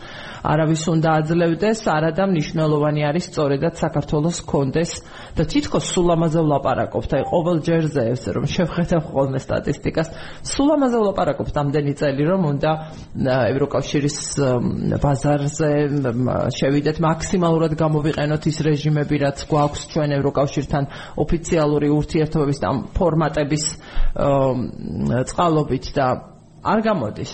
[0.45, 4.93] არავის უნდა აძლევდეს, არადა მნიშვნელოვანი არის სწორედაც საქართველოს კონდეს.
[5.35, 10.09] და თითქოს სულ ამაზე ვლაპარაკობთ, აი ყოველ ჯერზე ეს რომ შევხედავ ხოლმე სტატისტიკას,
[10.47, 12.71] სულ ამაზე ვლაპარაკობთ ამდენი წელი რომ უნდა
[13.51, 14.19] ევროკავშირის
[15.03, 15.71] ბაზარზე
[16.55, 20.85] შევიდეთ მაქსიმალურად გამოვიყენოთ ის რეჟიმები ფორმები, რაც გვაქვს ჩვენ ევროკავშირთან
[21.17, 23.65] ოფიციალური ურთიერთობების და ფორმატების
[25.31, 26.07] წყალობით და
[26.65, 27.33] არ გამოდის.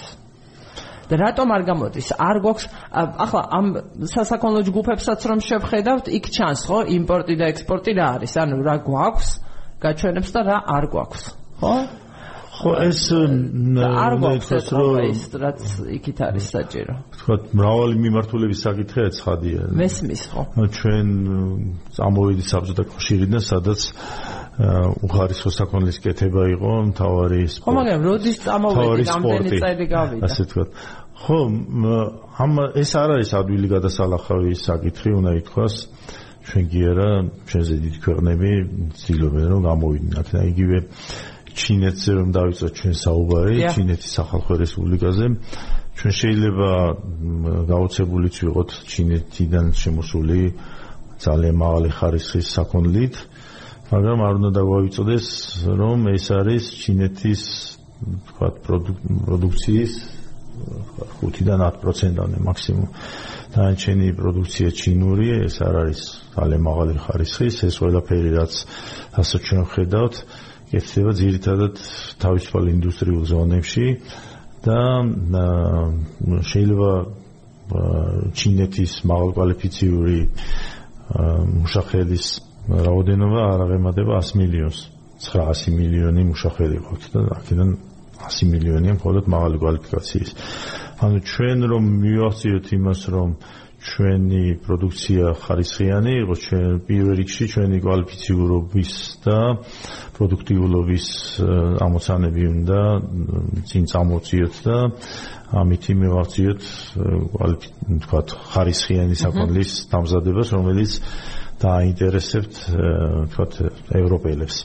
[1.11, 2.09] და რატომ არ გამოდის?
[2.15, 2.65] არ გვაქვს
[2.95, 3.67] ახლა ამ
[4.07, 8.33] სასაქონლო ჯგუფებსაც რომ შევხედავთ, იქ ჩანს ხო იმპორტი და ექსპორტი რა არის?
[8.39, 9.29] ანუ რა გვაქვს?
[9.81, 11.23] გაჩვენებს და რა არ გვაქვს.
[11.59, 11.75] ხო?
[12.61, 13.01] ხო ეს
[13.81, 15.61] არ გვაქვს რომ ის რაც
[15.97, 16.95] იქით არის საჭირო.
[17.17, 19.61] თქვა მრავალი მიმართულების საკითხია ცხადია.
[19.81, 20.43] მესმის ხო?
[20.77, 21.07] ჩვენ
[21.97, 23.81] წამოვიდი საბჭოთა კავშირიდან სადაც
[25.09, 27.65] უხარისხო საქონლის კეთება იყო მთავარი სპორტი.
[27.65, 30.23] ხო მაგრამ როდის წამოვიდი რამდენი წელი გავიდა?
[30.29, 30.65] ასე თქვა.
[31.25, 31.39] ხო
[32.45, 35.75] ამ ეს არ არის ადვილი გადასალახავი საკითხი უნდა ითქვას.
[36.51, 37.09] ჩვენ კი არა
[37.49, 38.51] ჩვენზე დიდი ქვეყნები
[39.01, 40.79] ცდილობენ რომ გამოვიდნენ აქ და იგივე
[41.61, 45.27] ჩინეთზე რომ დავიწყოთ ჩვენ საუბარი, ჩინეთის სახალხო რესპუბლიკაზე,
[46.01, 46.71] ჩვენ შეიძლება
[47.71, 50.41] გაოცებულიც ვიყოთ ჩინეთიდან შემოსული
[51.21, 53.15] ძალიან მაღალი ხარისხის საქონლით,
[53.91, 55.27] მაგრამ არ უნდა დაგვავიწყდეს,
[55.81, 57.43] რომ ეს არის ჩინეთის
[58.31, 59.93] თქვა პროდუქციის
[61.21, 62.89] 5-დან 10%-ამდე მაქსიმუმ.
[63.55, 66.01] დანარჩენი პროდუქცია ჩინურია, ეს არ არის
[66.37, 68.53] ძალიან მაღალი ხარისხის, ეს ყველაფერი რაც
[69.21, 70.15] ასე ჩვენ ხედავთ,
[70.71, 71.81] ეხება ძირითადად
[72.23, 73.87] თავისუფალ ინდუსტრიულ ზონებში
[74.67, 74.79] და
[76.51, 76.93] შეიძლება
[78.35, 80.19] ჩინეთის მაღალკვალიფიციური
[81.59, 82.27] მუშახელის
[82.71, 84.79] რაოდენობა არ აღემატება 100 მილიონს
[85.27, 87.71] 900 მილიონი მუშახელი ყავთ და აქედან
[88.21, 90.31] 100 მილიონი მხოლოდ მაღალი კვალიფიკაციის.
[91.01, 93.29] ანუ ჩვენ რომ მივახციოთ იმას რომ
[93.81, 98.93] ჩვენი პროდუქცია ხარისხიანი იყოს ჩვენ პირველ რიგში ჩვენი კვალიფიციურობის
[99.25, 99.39] და
[100.17, 101.07] პროდუქტიულობის
[101.87, 102.81] ამოცანები უნდა
[103.73, 104.77] წინ წამოწიოთ და
[105.61, 106.63] ამით მივახციოთ
[108.05, 110.93] თქვათ ხარისხიანი საქონლის დამზადებას რომელიც
[111.61, 112.55] დაინტერესებთ
[113.31, 113.53] თქვათ
[114.01, 114.57] ევროპელებს.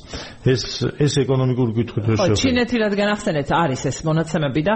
[0.48, 0.64] ეს
[0.96, 2.40] ეს ეკონომიკური კითხვით რო შევხედოთ.
[2.40, 4.74] ჩინეთი რადგან ახსენეთ არის ეს მონაცემები და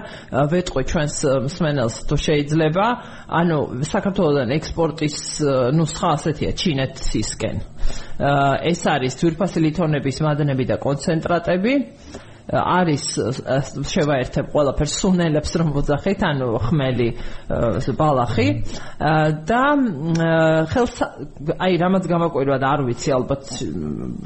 [0.52, 1.16] ვეტყვი ჩვენს
[1.48, 2.86] მსმენელს თუ შეიძლება,
[3.40, 5.18] ანუ საქართველოსთან ექსპორტის
[5.80, 7.56] ნუსხა ასეთია ჩინეთისკენ.
[8.20, 11.74] ეს არის ძვირფასი ლითონების მადნები და კონცენტრატები.
[12.50, 13.04] არის
[13.86, 17.10] შევაერთებ ყველაფერს სუნელებს რომ ვოძახით ანუ ხმელი
[18.00, 18.48] ბალახი.
[19.46, 19.64] და
[20.74, 20.96] ხელს
[21.62, 23.44] აი რამაც გამაკვირვა და არ ვიცი ალბათ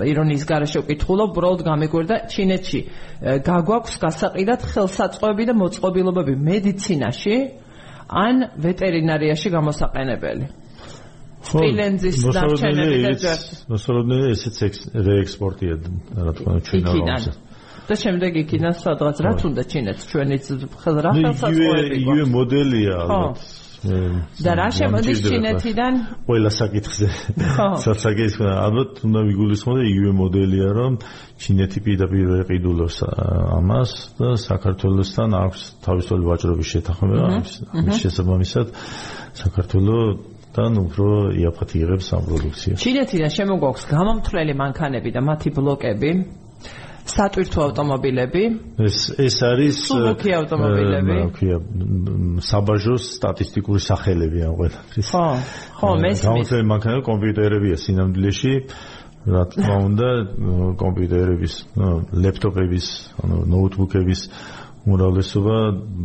[0.07, 2.79] ირონიის garaშე ვკითხულობ უბრალოდ გამიკვირდა ჩინეთში.
[3.43, 7.35] გაგვაქვს გასაყიდად ხელსაწყოები და მოწყობილობები მედიცინაში
[8.07, 10.45] ან ვეტერინარიაში გამოსაყენებელი.
[11.43, 17.25] სპილენძის დარჩენები და ჯერ მოსოლოდნელი ესეც რეექსპორტია რა თქმა უნდა ჩვენ არავის
[17.87, 20.37] და შემდეგ იქიდან სადღაც რაც უნდა ჩინეთს ჩვენი
[20.83, 23.37] ხელრა ხელსაწყოები იგივე მოდელია ალბათ.
[23.83, 25.93] და რა შემოდის ჩინეთიდან?
[26.23, 27.07] ყველა საკითხზე.
[27.83, 30.93] საცაგეს ალბათ უნდა ვიგულისხმოთ იგივე მოდელია რომ
[31.43, 32.97] ჩინეთი პირდაპირ ეყიდულობს
[33.59, 37.51] ამას და საქართველოსთან აქვს თავისუფალი ვაჭრობის შეთანხმება ამის
[37.99, 38.67] შესაბამისად
[39.43, 42.77] საქართველოს თან უფრო იაფათი იღებს ამ პროდუქციას.
[42.77, 46.11] ჩინეთიდან შემოგვაქვს გამომთვლელი მანქანები და მათი ბლოკები,
[47.03, 48.43] სატვირთო ავტომობილები.
[48.79, 51.15] ეს ეს არის სულუკი ავტომობილები.
[51.43, 51.57] რა
[52.47, 55.09] საბაჟოს სტატისტიკური სახელები ამ ყველაფრის.
[55.11, 55.25] ხო
[55.79, 58.53] ხო მესმის გამოსული მანქანა კომპიუტერებია სინამდვილეში
[59.23, 60.09] რა თქმა უნდა
[60.83, 61.53] კომპიუტერების
[62.23, 62.87] ლეპტოპების
[63.23, 64.21] ანუ ნოუთბუქების
[64.83, 65.57] უმრავლესობა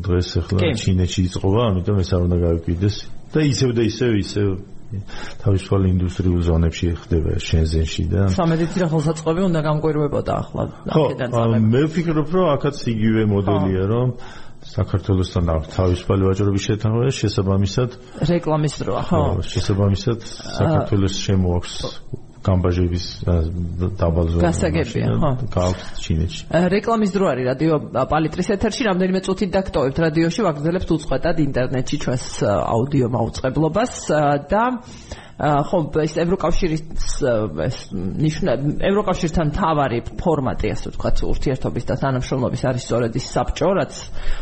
[0.06, 2.96] დღეს ახლა ჩინეთში იწყობა ამიტომ ეს არ უნდა გავიკვირდეს.
[3.34, 4.46] და ისევ და ისევ ისევ
[4.88, 11.68] თავისუფალ ინდუსტრიულ ზონებში ხდება შენზენში და სამედიცინო ხელსაწყოები უნდა გამკვირვებოდა ახლა აქედან წამება.
[11.74, 14.08] მე ვფიქრობ, რომ აქაც იგივე მოდელია, რომ
[14.68, 15.44] საქართველოსთან
[15.76, 17.90] თავისუფალი ვაჭრობის შეთანხმება შესაბამისად
[18.32, 19.20] რეკლამის დროა, ხო?
[19.52, 20.18] შესაბამისად
[20.56, 21.76] საქართველოს შემოაქვს
[22.48, 23.04] გამბაჟების
[24.00, 24.44] დაბალ ზონაში.
[24.48, 25.30] გასაგებია, ხო?
[25.52, 26.42] გააქვს ჩინეთში.
[26.74, 27.74] რეკლამის დრო არის რადიო
[28.08, 33.92] პალიტრის ეთერში, რამდენიმე წუთით დაგტოვებთ რადიოში, ვაგრძელებთ უწყვეტად ინტერნეტში ჩვენს აუდიო მაუწყებლობას
[34.48, 34.62] და
[35.38, 36.82] ხო ეს ევროკავშირის
[37.62, 38.52] ეს ნიშნა
[38.90, 43.94] ევროკავშირთან თავარი ფორმატი ასე ვთქვათ ურთიერთობის და თანამშრომლობის არის სწორედ ის საბჭო რაც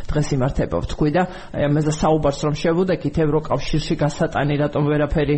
[0.08, 5.36] დღეს იმართება ვთქვი და აი ამაზე საუბარს რომ შევუდექით ევროკავშირში გასატანი რატომ ვერაფერი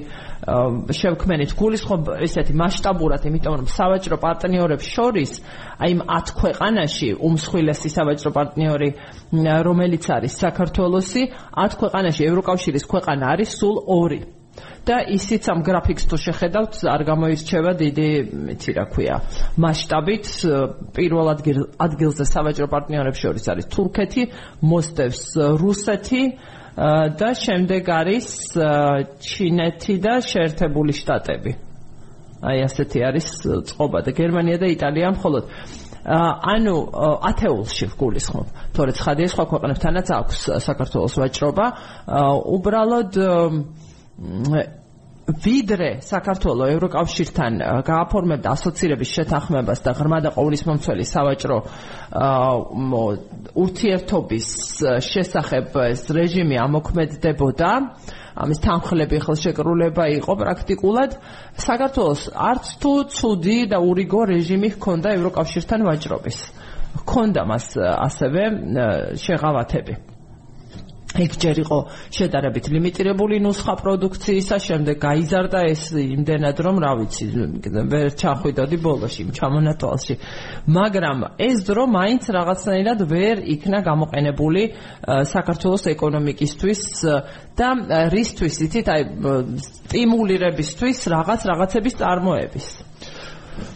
[0.94, 5.32] შევქმენით გულისხმობ ესეთი მასშტაბურად იმიტომ რომ სავაჭრო პარტნიორებს შორის
[5.82, 8.90] აი იმ 10 ქვეყანაში უმსხვილესი სავაჭრო პარტნიორი
[9.66, 11.22] რომელიც არის საქართველოსი
[11.66, 14.37] 10 ქვეყანაში ევროკავშირის ქვეყანა არის სულ 2
[14.88, 18.08] და ისიც ამ გრაფიკს თუ შეხედავთ არ გამოირჩევა დიდი
[18.56, 19.16] იცი რა ქვია
[19.64, 20.26] მასშტაბით
[20.96, 24.22] პირველ ადგილ ადგილზე სავაჭრო პარტნიორებს შორის არის თურქეთი
[24.64, 25.22] მოსდევს
[25.62, 26.22] რუსეთი
[26.78, 28.26] და შემდეგ არის
[29.18, 31.52] ჩინეთი და შეერთებული შტატები.
[32.38, 33.26] აი ასეთი არის
[33.66, 35.44] წყობა და გერმანია და იტალია მხოლოდ.
[36.06, 36.74] ანუ
[37.30, 38.46] ათეულში გულისხმობ.
[38.78, 41.66] თორე ცხადია სხვა ქვეყნებთანაც აქვს საქართველოს ვაჭრობა.
[42.46, 43.12] უბრალოდ
[45.28, 51.58] ვიდრე საქართველოს ევროკავშირთან გააფორმებდა ასოცირების შეთანხმებას და ღრმა და ყოვლისმომცველი სავაჭრო
[53.64, 54.48] ურთიერთობის
[55.04, 57.70] შესახებ ეს რეჟიმი ამოქმედდებოდა
[58.38, 61.10] ამის თანხლები ხელშეკრულება იყო პრაქტიკულად.
[61.58, 66.38] საქართველოს არც თუ ცუდი და ურიგო რეჟიმი ჰქონდა ევროკავშირთან ვაჭრობის.
[67.02, 68.42] ჰქონდა მას ასევე
[69.18, 70.17] შეღავათები
[71.18, 71.78] ეგ ჯერ იყო
[72.14, 77.24] შედარებით ლიმიტირებული ნუსხა პროდუქციისა, შემდეგ გაიზარდა ეს იმდენად, რომ რა ვიცი,
[77.92, 80.14] ვერ ჩახვიდოდი ბოლოში, ჩამონათვალში.
[80.78, 84.62] მაგრამ ეს დრო მაინც რაღაცნაირად ვერ იქნა გამოყენებული
[85.34, 86.82] საქართველოს ეკონომიკისთვის
[87.58, 87.68] და
[88.14, 89.02] რისთვის იცით, აი
[89.88, 92.87] სტიმულირებისთვის რაღაც რაღაცების წარმოების.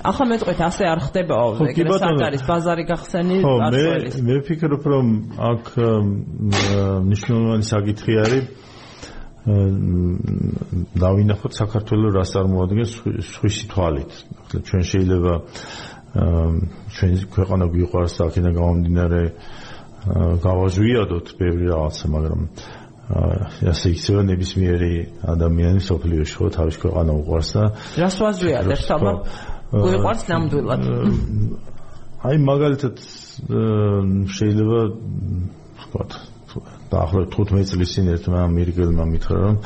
[0.02, 3.84] ახლა მეტყვით ასე არ ხდებაო ეგრე საკარის ბაზარი გახსენი შეიძლება მე
[4.28, 5.06] მე ვფიქრობ რომ
[5.52, 5.64] აქ
[7.08, 8.44] მნიშვნელოვანი საკითხი არის
[11.02, 12.92] დავინახოთ საქართველოს რას წარმოადგენს
[13.26, 14.12] სხვისი თვალით.
[14.52, 15.34] ახლა ჩვენ შეიძლება
[16.94, 19.22] ჩვენ ქვეყანა გვიყვარს და აქედან გამომდინარე
[20.46, 22.40] გავაზვიადოთ ბევრი რაღაცა მაგრამ
[23.72, 24.94] ასე იქცევა ნებისმიერი
[25.34, 27.64] ადამიანი სოფლიოში ხო თავის ქვეყანა უყვარს და
[28.02, 29.12] რას ვაზვიადეთ თამა
[29.72, 30.84] გვიყვარს ნამდვილად.
[32.22, 32.96] აი მაგალითად
[34.36, 34.80] შეიძლება
[35.80, 36.10] ვთქვათ
[36.92, 39.56] დაახლოებით 15 წლის წინ ერთმა ამერიკელმა მითხრა რომ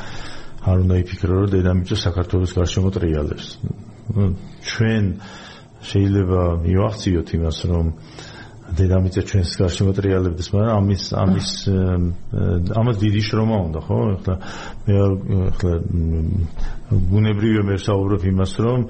[0.67, 3.47] არ უნდა იფიქრო რომ დედამიწა საქართველოს გარშემო ტრიალებს.
[4.71, 5.05] ჩვენ
[5.91, 7.87] შეიძლება მივახციოთ იმას რომ
[8.79, 11.49] დედამიწა ჩვენს გარშემო ტრიალებდეს, მაგრამ ამის ამის
[12.81, 13.99] ამას დიდი შრომა უნდა, ხო?
[14.17, 14.35] ახლა
[14.87, 14.95] მე
[15.51, 15.73] ახლა
[17.11, 18.81] ბუნებრივია მე ვსაუბრობ იმას რომ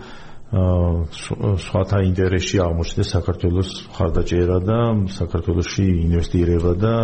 [0.47, 4.79] სხვათა ინტერესში აღმოჩნდეს საქართველოს ხარდაჭერა და
[5.11, 6.95] საქართველოსში ინვესტირება და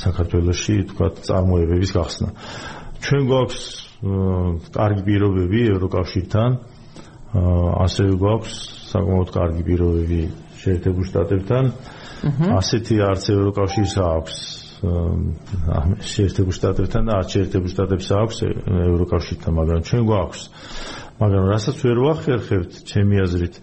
[0.00, 2.28] საქართველოსში თქვა წარმოებების გახსნა.
[3.04, 3.60] ჩვენ გვაქვს
[4.72, 6.50] კარგი პირობები ევროკავშირთან,
[7.84, 8.54] ასევე გვაქვს
[8.96, 10.20] საკმაოდ კარგი პირობები
[10.64, 11.64] შეერთებულ შტატებთან.
[12.60, 14.36] ასეთი არც ევროკავშირს აქვს
[16.00, 18.36] შეერთებულ შტატებთან და არც შეერთებულ შტატებს აქვს
[18.88, 20.42] ევროკავშირთან, მაგრამ ჩვენ გვაქვს
[21.20, 23.54] მაგრამ რასაც ვერ ვახერხებთ ჩემი აზრით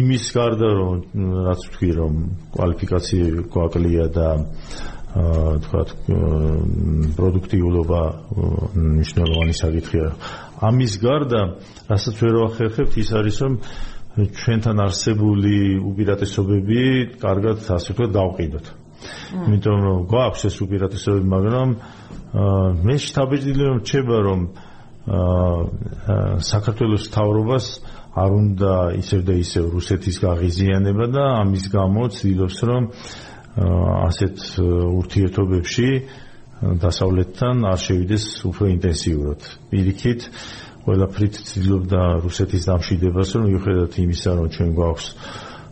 [0.00, 0.96] იმის გარდა რომ
[1.48, 2.14] რაც ვთქვი რომ
[2.54, 4.28] კვალიფიკაციები გვაკლია და
[5.18, 5.82] აა თქვა
[7.16, 8.02] პროდუქტიულობა
[8.76, 10.08] მნიშვნელოვანი საკითხია
[10.68, 11.40] ამის გარდა
[11.88, 13.54] რასაც ვერ ვახერხებთ ის არის რომ
[14.18, 16.82] ჩვენთან არსებული უპირატესობები
[17.22, 18.66] კარგად ასე ვთქვათ დავყიდოთ.
[19.46, 21.68] იმიტომ რომ გვაქვს ეს უპირატესობები მაგრამ
[22.88, 24.40] მე შთაბეჭდილი რომ რჩება რომ
[25.08, 27.66] საქართველოს თავრობას
[28.18, 32.82] არ უნდა ისევ და ისევ რუსეთის გაღიზიანება და ამის გამო ცდილობს რომ
[33.58, 34.36] ასეთ
[34.68, 35.88] ურთიერთობებში
[36.82, 39.40] დასავლეთთან არ შევიდეს უფრო ინტენსიურად.
[39.70, 40.20] პირიქით
[40.88, 45.06] ყველაფრით ცდილობდა რუსეთის დამშვიდებას რომ მიუხედავად იმისა რომ ჩვენ გვაქვს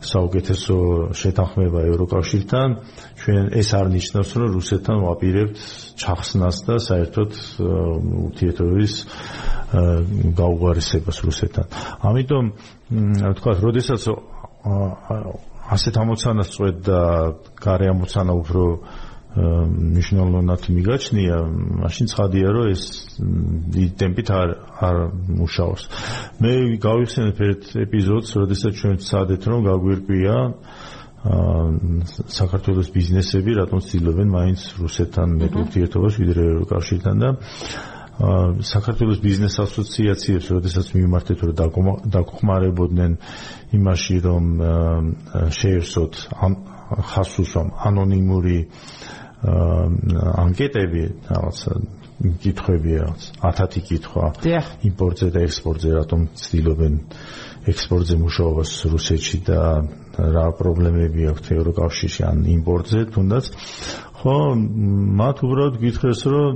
[0.06, 0.76] საუკეთესო
[1.18, 2.68] შეთანხმება ევროკავშირთან,
[3.26, 5.58] ჩვენ ეს არ ნიშნავს, რომ რუსეთთან ვაპირებთ
[5.98, 7.30] ჩახსნას და საერთოდ
[8.22, 8.94] ურთიერთობების
[10.38, 11.66] გაუგვარესებას რუსეთთან.
[12.06, 12.44] ამიტომ
[13.34, 14.02] თქვა, როდესაც
[15.66, 17.00] ასეთ ამოცანას წვეთ და
[17.58, 18.64] გარე ამოცანა უფრო
[19.36, 21.36] მნიშვნელოვნად მიგაჩნია,
[21.82, 22.82] მაშინ ცხადია, რომ ეს
[24.00, 24.48] ტემპით არ
[24.86, 24.96] არ
[25.42, 25.82] მუშაობს.
[26.40, 30.36] მე გავიხსენებ ერთ ეპიზოდს, როდესაც ჩვენ ვცადეთ, რომ გაგვირკვია
[31.26, 37.30] საქართველოს ბიზნესები რატომ ცდილობენ მაინც რუსეთთან მეტ ურთიერთობას ვიდრე ევროკავშირთან და
[38.16, 43.16] საქართველოს ბიზნეს ასოციაციებს, როდესაც მიმართეთ რომ დაგხმარებოდნენ
[43.76, 44.44] იმაში, რომ
[45.52, 46.12] შეერსოთ
[47.12, 48.58] ხასუსამ ანონიმური
[50.46, 51.58] ანკეტები, რაღაც
[52.16, 54.28] კითხვები, რაღაც 10 კითხვა
[54.88, 56.94] იმპორტზე და ექსპორტზე რატომ ცდილობენ
[57.72, 59.60] ექსპორტზე მუშაობას რუსეთში და
[60.16, 63.44] რა პრობლემები აქვს ევროკავშირში ან იმპორტზე თუნდაც?
[64.16, 64.36] ხო
[65.20, 66.52] მათ უბრალოდ გითხეს რომ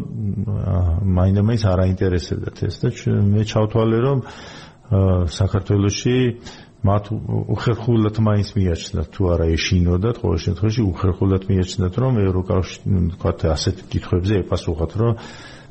[1.18, 2.88] მაინდა-მაინც არ აინტერესებდათ ეს და
[3.20, 4.18] მე ჩავთვალე რომ
[5.28, 6.16] საქართველოსში
[6.80, 7.04] მათ
[7.54, 14.34] უხერხულად მაინც მიაჩნდათ თუ არა ეშინოდათ ყოველ შემთხვევაში უხერხულად მიაჩნდათ რომ ევროკავშირი თქვა ასეთ კითხვებზე
[14.44, 15.12] ეპასუხათ რომ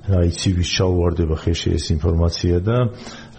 [0.10, 2.78] რა იცი ვის ჩაუვარდება ხელში ეს ინფორმაცია და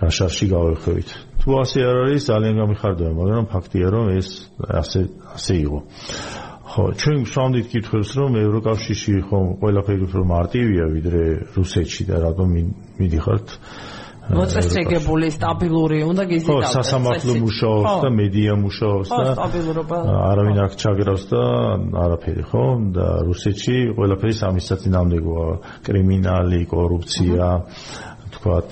[0.02, 1.08] რა შარში გავეხვევით
[1.40, 4.28] თუ ასე არ არის ძალიან გამიხარდება მაგრამ ფაქტია რომ ეს
[4.60, 5.00] ასე
[5.34, 5.78] ასე იყო.
[6.70, 11.22] ხო ჩვენ ვსვამდით კითხვებს რომ ევროკავშირში ხომ ყველაფერი უფრო მარტივია ვიდრე
[11.56, 12.48] რუსეთში და რატომ
[13.00, 13.48] მიდიხართ
[14.30, 19.98] მოწესრიგებული სტაბილური უნდა გიზიდავდეს ხო სასამართლო მუშაობს და მედია მუშაობს და სტაბილურობა.
[20.30, 21.42] არავინ არ ჩაგრავს და
[22.04, 22.64] არაფერი ხო?
[22.96, 25.46] და რუსეთში ყველაფერი სამისად ნამდვილია
[25.86, 27.50] კრიმინალი კორუფცია
[28.30, 28.70] თქვათ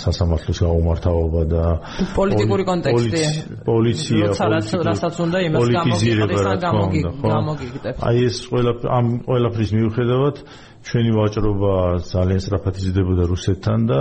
[0.00, 1.64] სასამართლოს გაუმართავობა და
[2.16, 3.22] პოლიტიკური კონტექსტი
[3.68, 4.32] პოლიცია
[4.88, 5.68] რასაც უნდა იმას
[6.64, 10.36] გამოგიგდებს აი ეს ყველა ამ ყველაფრის მიუხედავად
[10.82, 11.74] ჩვენი ვაჭრობა
[12.12, 14.00] ძალიან სწრაფად იზრდებოდა რუსეთთან და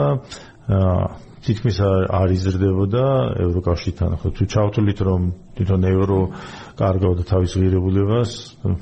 [1.41, 3.05] თითქმის არ იზრდებოდა
[3.41, 4.09] ევროკავშირთან.
[4.21, 5.21] ხო თუ ჩავთვლით რომ
[5.57, 6.19] თვითონ ევრო
[6.77, 8.31] კარგავდა თავის ღირებულებას,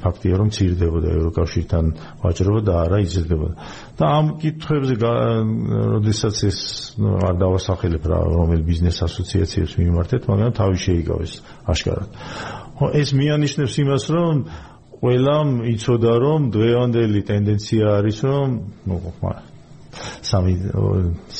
[0.03, 1.85] ფაქტია რომ ცირდებოდა ევროკავშირთან
[2.19, 3.55] ვაჭრობა და არა იზრდებოდა.
[3.95, 4.95] და ამ კითხვებზე
[5.95, 6.59] როდესაც ეს
[6.99, 11.33] არ დავასახელებ რა რომელ ბიზნეს ასოციაციებს მიმართეთ, მაგრამ თავი შეიგავეს
[11.63, 12.09] აშკარად.
[12.75, 14.35] ხო ეს მიანიშნებს იმას რომ
[14.99, 18.49] ყველამ იცოდა რომ დღევანდელი ტენდენცია არის რომ
[18.89, 18.97] ნუ
[20.29, 20.53] სამი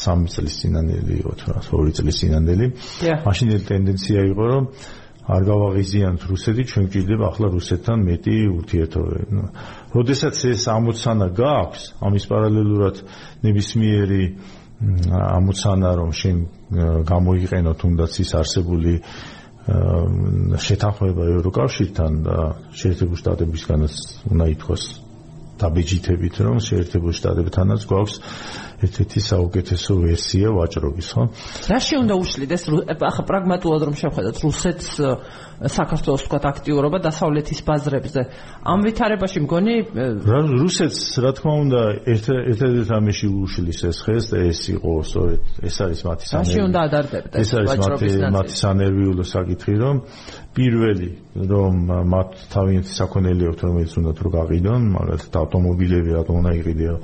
[0.04, 2.66] სამი წლის წინანდელი იყო თუ რა ორი წლის წინანდელი
[3.28, 4.64] მაშინ ტენდენცია იყო რომ
[5.30, 9.26] არ გავაღიზიანთ რუსეთი ჩვენ გვჭირდება ახლა რუსეთთან მეტი ურთიერთობები.
[9.38, 9.44] ნუ
[9.94, 12.96] როდესაც ეს ამოცანა გააქვს ამის პარალელურად
[13.46, 14.24] ნებისმიერი
[15.38, 16.38] ამოცანა რომ შენ
[17.14, 18.94] გამოიყენო თუნდაც ის არსებული
[20.66, 22.38] შეთანხმება ევროკავშირთან და
[22.82, 23.94] შეერთებულ შტატებისგანაც
[24.32, 24.84] უნდა ითქვას
[25.60, 28.16] დაბეჯითებით რომ შეერთებულ შტატებთანაც გვაქვს
[28.86, 31.24] ერთ-ერთი საუკეთესო ვერსია ვაჭრობის, ხო?
[31.70, 32.64] რაში უნდა უშლიდეს
[32.96, 34.90] ახლა პრაგმატულად რომ შევხედოთ რუსეთს
[35.60, 38.22] საქართველოს თქვა აქტიურობა დასავლეთის ბაზრებზე.
[38.64, 39.76] ამ ვითარებაში მგონი
[40.64, 46.00] რუსეთს რა თქმა უნდა ერთ-ერთ ამაში უშლის ეს ხეს და ეს იყო სწორედ ეს არის
[46.08, 46.48] მათი სანერვიულო.
[46.48, 48.10] რაში უნდა ადარდებდეს ეს არის მათი
[48.40, 49.96] მათი სანერვიულო საკითხი რომ
[50.56, 51.10] პირველი
[51.50, 51.74] რომ
[52.14, 56.96] მათ თავიანთი საქონელი აქვთ რომელიც უნდა თუ გაყიდონ, მაგალითად ავტომობილები რატომ უნდა იყიდეო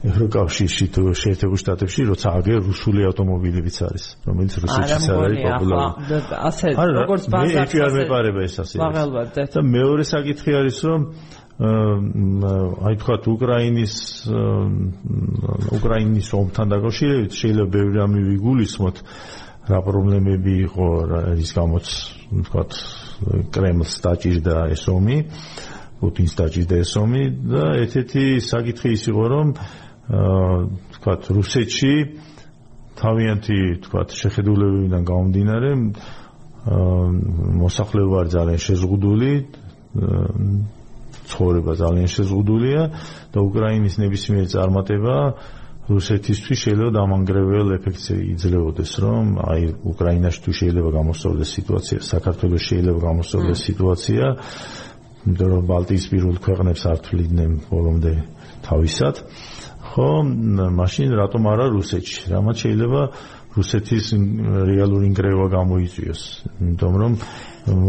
[0.00, 6.20] ევროკავშირში თუ შეერთებულ შტატებში როცა აგე რუსული ავტომობილებიც არის რომელიც რუსეთშიც არის პოპულარული.
[6.48, 11.00] ასე როგორც ბაზარში მე არ მეპარება ეს ასე და მეორე საკითხი არის რომ
[11.60, 13.94] აი თქვა უკრაინის
[15.76, 18.96] უკრაინის ომთან დაკავშირებით შეიძლება ბევრი რამე ვიგულისხმოთ
[19.68, 20.86] რა პრობლემები იყო
[21.36, 21.86] რის გამოც
[22.48, 22.62] თქვა
[23.52, 25.18] კრემლს დაჭირდა ეს ომი
[26.00, 27.22] პუტინს დაჭირდა ეს ომი
[27.52, 29.52] და ერთ-ერთი საკითხი ის იყო რომ
[30.10, 31.92] თქვათ რუსეთში
[33.00, 35.70] თავიანთი თქვათ შეხედულებებიდან გამომდინარე
[37.62, 39.32] მოსახლეობა ძალიან შეზღუდული
[41.30, 42.82] ცხოვრება ძალიან შეზღუდულია
[43.32, 45.16] და უკრაინის ნებისმიერ წარმატება
[45.90, 53.60] რუსეთისთვის შეიძლება დამანგრეველ ეფექტს იძლეოდეს რომ აი უკრაინაში თუ შეიძლება გამოსწორდეს სიტუაცია საქართველოს შეიძლება გამოსწორდეს
[53.70, 54.24] სიტუაცია
[55.26, 58.14] იმიტომ რომ ბალტიისპირულ ქვეყნებს არ თვლიდნენ ბოლომდე
[58.68, 59.14] თავისად
[59.90, 60.08] ხო
[60.80, 62.20] მაშინ რატომ არა რუსეთში?
[62.30, 63.02] რამაც შეიძლება
[63.50, 64.06] რუსეთის
[64.70, 66.22] რეალური ინგრევა გამოიწვიოს.
[66.60, 67.12] იმიტომ რომ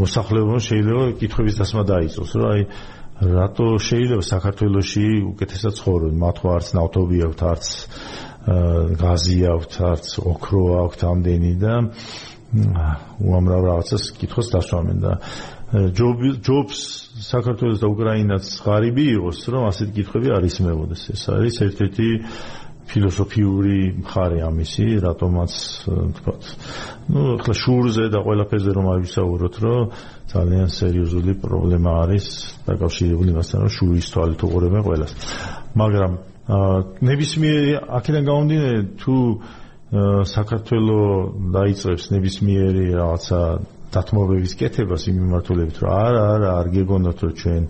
[0.01, 2.61] მოსახლეობა შეიძლება კითხების დასმა დაიწყოს რომ აი
[3.21, 7.65] რატო შეიძლება საქართველოსი უკეთესად ცხოვრონ მათ ხო არც ნავთობი აქვთ არც
[9.01, 11.73] გაზი აქვთ არც ოქრო აქვთ ამდენი და
[13.21, 15.11] უამრავ რაღაცას კითხოს დასვამენ და
[15.71, 16.79] ჯობს
[17.23, 21.01] საქართველოს და უკრაინას ღარიბი იყოს, რომ ასეთ კითხვები არ ისმევოდეს.
[21.15, 22.07] ეს არის ერთ-ერთი
[22.91, 25.51] ფილოსოფიური მხარე ამისი, რატომაც
[26.19, 26.33] თქვა.
[27.07, 29.81] ну, ახლა შურზე და ყველაფერზე რომ ავისაუროთ, რომ
[30.27, 32.25] ძალიან სერიოზული პრობლემა არის
[32.67, 35.11] დაკავშირებული მასთან, რომ შურის თვალით უყურებენ ყველას.
[35.71, 36.11] მაგრამ
[36.99, 39.15] ნებისმიერი აქედან გამომდინარე თუ
[40.35, 41.15] საქართველოს
[41.55, 43.39] დაიწყებს ნებისმიერი რაღაცა
[43.91, 47.63] დათმობების კეთებას იმ მიმართულებით, რომ არა, არა, არ გეგონოთ, რომ ჩვენ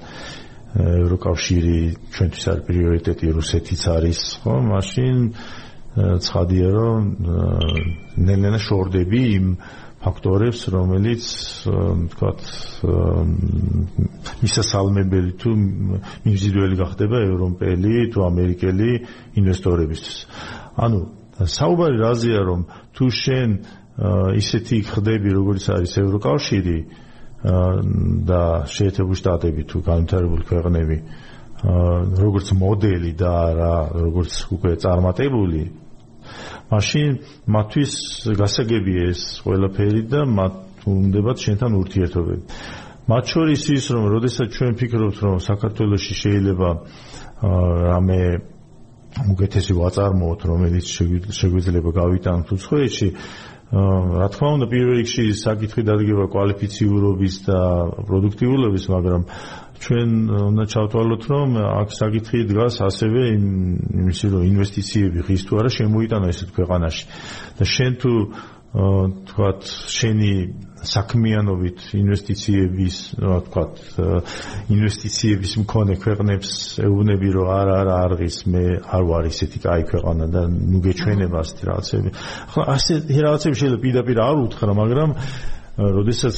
[0.72, 1.80] ევროკავშირი
[2.16, 4.56] ჩვენთვის არის პრიორიტეტი, რუსეთიც არის, ხო?
[4.72, 5.16] მაშინ
[6.24, 7.02] ცხადია, რომ
[8.16, 9.48] ნელ-ნელა შორდები იმ
[10.02, 11.26] ფაქტორებს, რომელიც
[12.16, 12.40] თქვათ
[14.42, 15.52] მისასალმებელი თუ
[16.26, 18.90] მიმზიდველი გახდება ევროპელი თუ ამერიკელი
[19.38, 20.18] ინვესტორებისთვის.
[20.82, 21.00] ანუ
[21.42, 22.62] საუბარი რაზეა, რომ
[22.96, 23.50] თუ შენ
[24.42, 26.78] ისეთი ხდები, როგორც არის ევროკავშირი,
[27.42, 30.98] და შეერთებული შტატები თუ განვითარებული ქვეყნები
[32.22, 35.64] როგორც მოდელი და რა როგორც უკვე წარმატებული
[36.70, 37.18] მაშინ
[37.50, 37.94] მათთვის
[38.38, 40.54] გასაგებია ეს ყველაფერი და მათ
[40.92, 42.44] უნდებათ შენთან ურთიერთობები.
[43.10, 46.70] მათ შორის ის რომ როდესაც ჩვენ ფიქრობთ რომ საქართველოსში შეიძლება
[47.90, 48.22] რამე
[49.34, 50.86] უკეთესი ვაწარმოოთ რომელიც
[51.42, 53.08] შეგვიძლია გავიტანოთ უცხოეთში
[53.72, 57.60] რა თქმა უნდა პირველ რიგში საკითხი დადგება კვალიფიციურობის და
[58.04, 59.22] პროდუქტიულობის, მაგრამ
[59.82, 60.10] ჩვენ
[60.52, 66.50] უნდა ჩავთვალოთ, რომ აქ საკითხი დგას ასევე იმისი, რომ ინვესტიციები ღირს თუ არა შემოიტანა ესეთ
[66.52, 67.04] ქვეყანაში.
[67.58, 68.12] და შენ თუ
[68.72, 70.34] თქვათ შენი
[70.82, 73.82] საქმიანობით ინვესტიციების, რა თქვათ,
[74.72, 76.54] ინვესტიციების მქონე ქვეყნებს
[76.88, 81.64] ეუბნები, რომ არა, არა, არღის მე არ ვარ ისეთი კაი ქვეყანა და ნუ გეჩვენება ასეთი
[81.68, 82.10] რაღაცები.
[82.56, 85.10] ხო, ასეთი რაღაცები შეიძლება პირდაპირ არ უთხრა, მაგრამ
[86.00, 86.38] როდესაც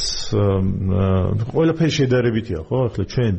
[1.53, 2.77] ყველაფერი შედარებითია, ხო?
[2.89, 3.35] ახლა ჩვენ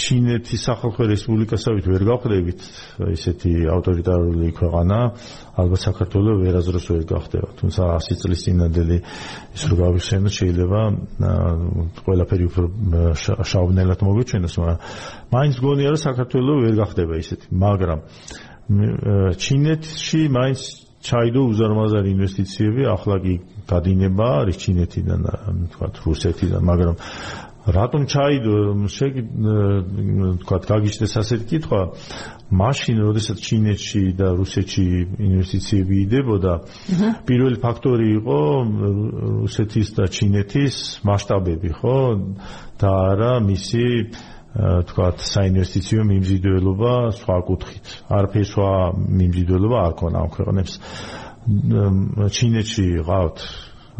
[0.00, 2.60] ჩინეთის სახალხო რესპუბლიკასავით ვერ გავხდებით
[3.12, 4.98] ისეთი ავტორიტარული ქვეყანა,
[5.60, 7.48] ალბათ საქართველოს ვერაზროს ვერ გახდება.
[7.60, 8.98] თუმცა 100 წლის წინანდელი
[9.56, 10.80] ის რო გავიხსენოთ შეიძლება
[12.00, 12.64] ყველაფერი უფრო
[13.52, 14.78] შავნელად მოგეჩვენოს, მაგრამ
[15.36, 17.98] მაინც გონია რომ საქართველოს ვერ გახდება ისეთი, მაგრამ
[19.44, 20.60] ჩინეთში მაინც
[21.00, 23.34] ჩაიდო უზარმაზარი ინვესტიციები, ახლა კი
[23.70, 25.20] გადინება არის ჩინეთიდან,
[25.72, 26.94] თქვა რუსეთიდან, მაგრამ
[27.68, 28.56] რატომ ჩაიდო?
[28.88, 29.22] შეგი
[30.40, 31.80] თქვა გაგიშდეს ასეთი კითხვა.
[32.50, 34.84] მაშინ როდესაც ჩინეთში და რუსეთში
[35.28, 36.52] ინვესტიციები იდებოდა
[37.28, 38.40] პირველი ფაქტორი იყო
[39.44, 41.98] რუსეთის და ჩინეთის მასშტაბები ხო?
[42.80, 43.86] და არა მისი
[44.88, 47.86] თქვა საინვესტიციო მიმზიდველობა სხვა კუთხით.
[48.10, 48.70] არაფერი სხვა
[49.20, 50.72] მიმზიდველობა არ ქონა ამ ქვეყნებს.
[52.34, 53.38] ჩინეთში ყავთ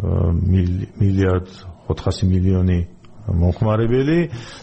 [0.01, 1.49] მილიარდ
[1.87, 2.79] 400 მილიონი
[3.29, 4.19] მომხმარებელი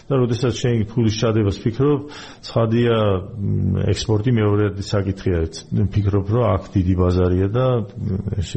[0.08, 2.00] და როდესაც შენ ფულის ჩადებას ფიქრობ,
[2.42, 2.96] ცხადია
[3.92, 5.38] ექსპორტი მეორედი საკითხია.
[5.94, 7.66] ფიქრობ, რომ აქ დიდი ბაზარია და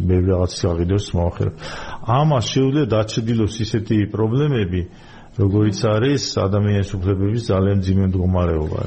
[0.01, 1.53] ბევრი რაღაც გაღიდოს მოახერხ.
[2.07, 4.81] ამას შეუძლია დაჩრდილოს ისეთი პრობლემები,
[5.39, 8.81] როგორიც არის ადამიანის უფლებების ძალიან ძიმე მდგომარეობა.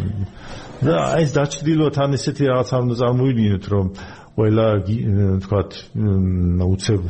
[0.85, 3.87] და ეს დაჩრდილო თან ისეთი რაღაც არ უნდა წარმოვიდგინოთ, რომ
[4.35, 4.67] ყველა
[5.45, 5.71] თქვათ
[6.75, 7.03] უცებ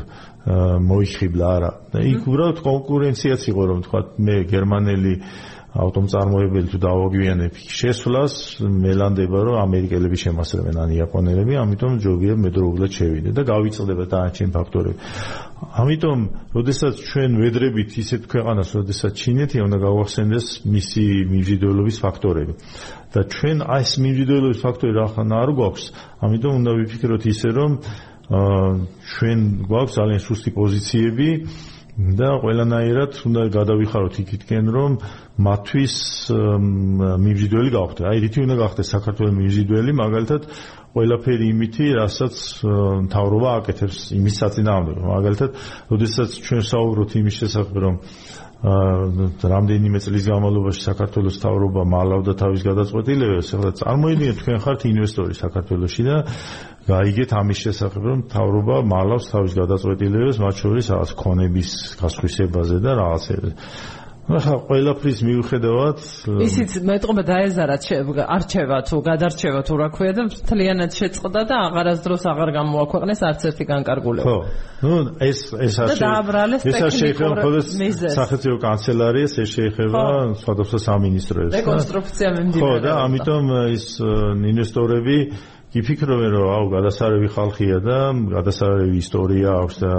[0.44, 1.70] მოიხიბლა არა.
[1.92, 5.14] და იქ უბრალოდ კონკურენციაც იყო რომ თქვა მე გერმანელი
[5.74, 13.30] ავტომწარმოებელი თუ დავაგვიანებ შესვლას მელანდება რომ ამერიკელები შემასრებენ ან იაპონელები ამიტომ ჯობია მე დროულად შევიდე
[13.34, 14.98] და გავიწდება დანარჩენ ფაქტორები
[15.74, 16.20] ამიტომ
[16.54, 22.52] როდესაც ჩვენ ვედრებით ისეთ ქვეყანას როდესაც ჩინეთი უნდა გავახსენდეს მისი მიმზიდველობის ფაქტორები.
[23.14, 25.84] და ჩვენ აი ეს მიმზიდველობის ფაქტორი რა ხან არ გვაქვს.
[26.26, 27.70] ამიტომ უნდა ვიფიქროთ ისე რომ
[28.24, 31.28] ჩვენ გვაქვს ძალიან სუსტი პოზიციები
[31.94, 34.92] და ყველანაირად უნდა გადავიხაროთ იქითკენ რომ
[35.46, 35.94] მათთვის
[37.24, 38.04] მიმზიდველი გავხდეთ.
[38.10, 40.42] აი რითი უნდა გახდეს საქართველოს მიმზიდველი, მაგალითად
[40.94, 42.34] ყველაფერი იმითი, რასაც
[43.06, 45.02] მთავრობა აკეთებს იმის საწინააღმდეგო.
[45.10, 45.50] მაგალითად,
[45.94, 47.94] ოდესაც ჩვენ საუბრობთ იმის შესახებ, რომ
[48.64, 56.16] რამდენიმე წლის განმავლობაში საქართველოს თავრობა მალავდა თავის გადაწყვეტილებებს, ახლა წარმოიდგინეთ თქვენ ხართ ინვესტორი საქართველოსში და
[56.88, 63.52] გაიგეთ ამის შესახებ, რომ თავრობა მალავს თავის გადაწყვეტილებებს, მათ შორის რაღაც ქონების გასხვისებაზე და რაღაცებზე.
[64.24, 65.98] ახლა ყველაფრის მიუხედავად
[66.48, 67.76] ისიც მეტყობა დაეზარა
[68.24, 73.64] არჩევა თუ გადარჩევა თუ რა ქვია და მთლიანად შეწყდა და აღარასდროს აღარ გამოაქვეყნეს არც ერთი
[73.68, 74.24] განკარგულება.
[74.24, 74.38] ხო.
[74.80, 74.94] ნუ
[75.28, 77.64] ეს ეს არის ეს შეიძლება მხოლოდ
[78.16, 80.02] სახელმწიფო კანცელარიას ეს შეიძლება
[80.40, 81.52] სხვადასხვა სამინისტროებს.
[81.60, 82.64] რეკონსტრუქცია მიმდინარეობს.
[82.64, 83.44] ხო და ამიტომ
[83.76, 85.18] ის ინვესტორები
[85.74, 87.98] იფიქრობენ რომ აუ გადასარევი ხალხია და
[88.30, 89.92] გადასარევი ისტორია აქვს და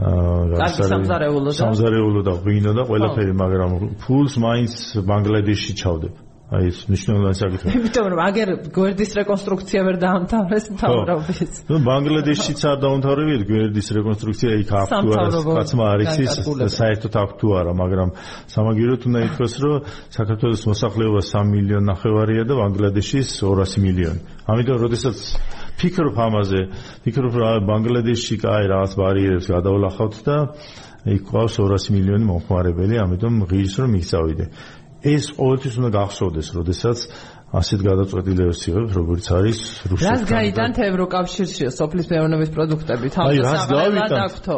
[0.00, 3.70] აა სამზარეულო და სამზარეულო და ღვინო და ყველაფერი მაგრამ
[4.00, 4.74] ფულს მაინც
[5.04, 6.14] ბანგლადეშში ჩავდებ
[6.50, 7.72] აი ეს მნიშვნელოვანი საკითხია.
[7.78, 11.52] იმიტომ რომ აგერ გვერდის რეკონსტრუქცია ვერ დაამთავრეს მთავრობის.
[11.70, 16.34] ნუ ბანგლადეშიც არ დაუმთავრებიათ გვერდის რეკონსტრუქცია იქ აქტუარა, კაცმა არის ის
[16.74, 18.08] საერთოდ აქტუარა, მაგრამ
[18.50, 19.76] სამაგიეროდ უნდა ითქვას, რომ
[20.18, 24.20] საქართველოს მოსახლეობა 3 მილიონი ნახევარია და ბანგლადეშის 200 მილიონი.
[24.50, 25.18] ამიტომ როდესაც
[25.80, 26.60] ფიქრობ ამაზე,
[27.04, 30.36] ფიქრობ რომ ბანგლადეშში კაი რაღაც ბარიერებს გადავლახავთ და
[31.08, 34.46] იქ ყავს 200 მილიონი მომხმარებელი, ამიტომ ღირს რომ მიგწავიდე.
[35.00, 36.98] ეს ყოველთვის უნდა გახსოვდეს, როდესაც
[37.50, 39.58] ასეთ გადაწყვეტილებებს იღებს, როგორც არის
[39.90, 40.06] რუსეთთან.
[40.06, 43.06] რას გაიტანთ ევროკავშირში სოფლის მეურნეობის პროდუქტები?
[43.10, 44.56] თავის აღავლად აქვთო.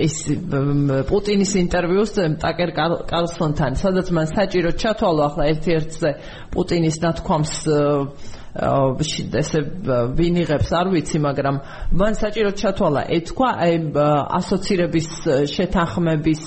[0.01, 0.15] ის
[1.09, 2.11] პუტინის ინტერვიუს
[2.41, 2.69] ტაკერ
[3.05, 6.09] კარლსონთან, სადაც მან საჭირო ჩათვალო ახლა ერთ-ერთზე
[6.49, 7.53] პუტინის ნათქვამს
[8.53, 9.59] ესე
[10.13, 11.55] ვინ იღებს არ ვიცი, მაგრამ
[11.97, 13.73] მან საჭიროდ ჩათვალა ეთქვა აი
[14.37, 15.09] ასოცირების
[15.49, 16.43] შეთანხმების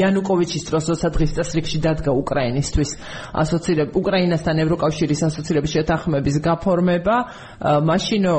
[0.00, 2.90] იანუკოვიჩის დროს როცა დღესდღეში დადგა უკრაინისთვის
[3.36, 7.16] ასოცირებ უკრაინასთან ევროკავშირის ასოცირების შეთანხმების გაფორმება,
[7.84, 8.34] მაშინო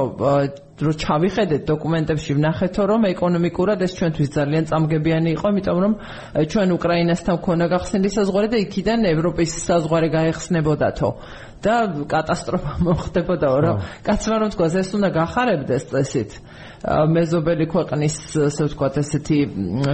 [0.81, 5.93] რო ჩავიხედეთ დოკუმენტებში ვნახეთო რომ ეკონომიკურად ეს ჩვენთვის ძალიან წამგებიანი იყო, იმიტომ რომ
[6.49, 11.09] ჩვენ უკრაინასთან ქონა გახსნილი საზღვარი და იქიდან ევროპის საზღვარი გაიხსნებოდათო.
[11.61, 11.75] და
[12.09, 13.71] კატასტროფა მოხდებოდაო რა.
[14.05, 16.31] კაცმა რომ თქვა ეს უნდა გახარებდეს წესით.
[16.89, 18.15] მეზობელი ქვეყნის
[18.49, 19.39] ასე ვთქვათ ესეთი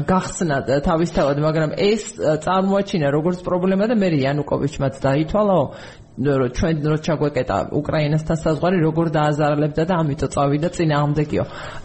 [0.08, 0.58] გახსნა
[0.88, 2.16] თავისთავად, მაგრამ ეს
[2.48, 5.64] წარმოაჩინა როგორც პრობლემა და მე იანუკოვიჩმაც დაითვალაო
[6.18, 11.44] რომ ჩვენ რო ჩაგვეკეტა უკრაინასთან საზღვარი როგორ დააზარალებდა და ამიტომ წავიდა წინააღმდეგიო.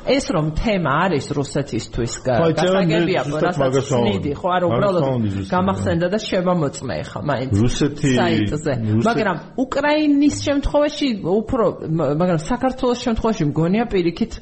[0.09, 5.05] ეს რომ თემა არის რუსეთისთვის გასაგებია, რასაც ნიშნიდი, ხო არა უბრალოდ
[5.53, 7.53] გამახსენდა და შემამოწმე ხა მაინც
[8.01, 8.73] საიტზე.
[9.05, 14.33] მაგრამ უკრაინის შემთხვევაში უფრო მაგრამ საქართველოს შემთხვევაში მგონია პირიქით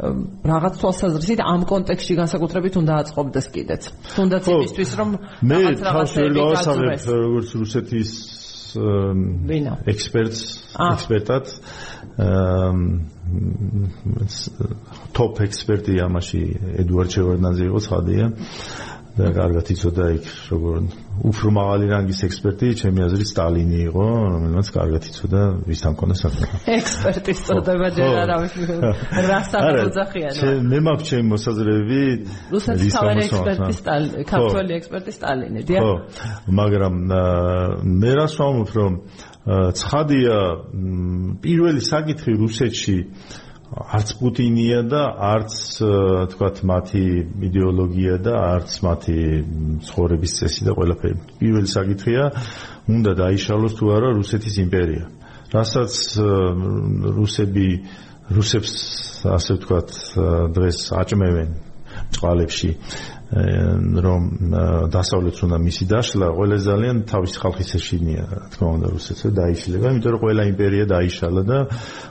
[0.00, 3.82] რაღაც თვალსაზრისით ამ კონტექსტში განსაკუთრებით უნდა აწყობდეს კიდეც.
[4.16, 5.08] თუნდაც იმისთვის რომ
[5.50, 8.10] მე თავში გავასწავლებ როგორც რუსეთის
[9.92, 10.42] ექსპერტს
[10.78, 11.44] ექსპერტად.
[15.16, 16.42] ტოპ ექსპერტი ამაში
[16.82, 18.26] ედუარდ ჩევარდნაძე იყო ცხადია
[19.20, 20.76] და კარგად იცოდა იქ როგორ
[21.20, 24.04] უფრო მაღალი რანგის ექსპერტი ჩემი აზრით სტალინი იყო
[24.34, 26.46] რომელმაც კარგად იცოდა ვისთან მქონდა საქმე
[26.76, 28.54] ექსპერტის წოდება ჯერ არავის
[29.30, 32.00] რასთან უძახიანო მე მაქვს ჩემი მოსაზრებები
[32.54, 35.82] რუსეთის თავი ექსპერტი სტალინი ქართველი ექსპერტი სტალინი დიახ.
[35.84, 35.94] ხო
[36.60, 36.94] მაგრამ
[38.00, 38.92] მე რას ვამბობ რომ
[39.80, 40.36] ცხადია
[41.44, 42.96] პირველი საკითხი რუსეთში
[43.70, 45.54] არც პუტინია და არც
[46.32, 47.02] თქვათ მათი
[47.48, 49.18] იდეოლოგია და არც მათი
[49.86, 51.18] ცხოვრების წესი და ყველაფერი.
[51.38, 52.24] პირველი საკითხია,
[52.90, 55.04] უნდა დაიშალოს თუ არა რუსეთის იმპერია.
[55.54, 55.94] რასაც
[57.14, 57.68] რუსები
[58.30, 58.74] რუსებს
[59.26, 59.88] ასე ვთქვათ
[60.54, 61.50] დღეს აჭმევენ
[62.14, 62.70] წყალებში
[63.30, 64.22] რომ
[64.90, 70.10] დასავლეთს უნდა მისი დაშლა, ყველა ძალიან თავის ხალხის ეშინია, რა თქმა უნდა, რუსეთს დაიშლება, იმიტომ
[70.10, 71.58] რომ ყველა იმპერია დაიშალა და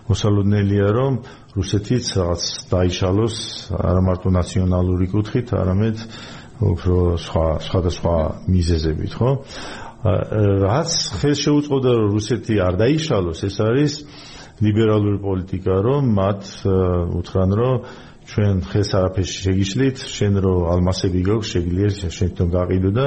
[0.07, 1.13] მოსალოდნელია რომ
[1.59, 3.35] რუსეთიც რაღაც დაიშალოს
[3.75, 5.97] არა მარტო ნაციონალური კუთხით, არამედ
[6.59, 8.15] უფრო სხვა სხვადასხვა
[8.47, 9.31] მიზეზებით, ხო?
[10.63, 10.89] რაც
[11.19, 13.93] ხელს შეუწყოდა რომ რუსეთი არ დაიშალოს, ეს არის
[14.63, 16.43] ლიბერალური პოლიტიკა, რომ მათ
[17.19, 17.75] უთხრან რომ
[18.29, 23.05] ჩვენ ხეს არაფერში შეგიშლით, შენ რო ალმასები გქონს, შეგიძლია შენთან გაყიდო და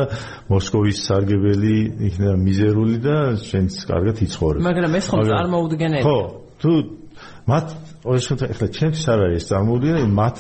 [0.50, 1.74] მოსკოვის სარგებელი
[2.08, 4.60] იქნება მიზერული და შენც კარგად იცხოვრებ.
[4.66, 6.02] მაგრამ ეს ხომ წარმოუდგენელი?
[6.02, 6.18] ხო,
[6.58, 6.70] თუ
[7.46, 7.66] მათ
[8.02, 10.36] ოღონდ ახლა ჩემთვის არ არის წარმოუდგენელი, მათ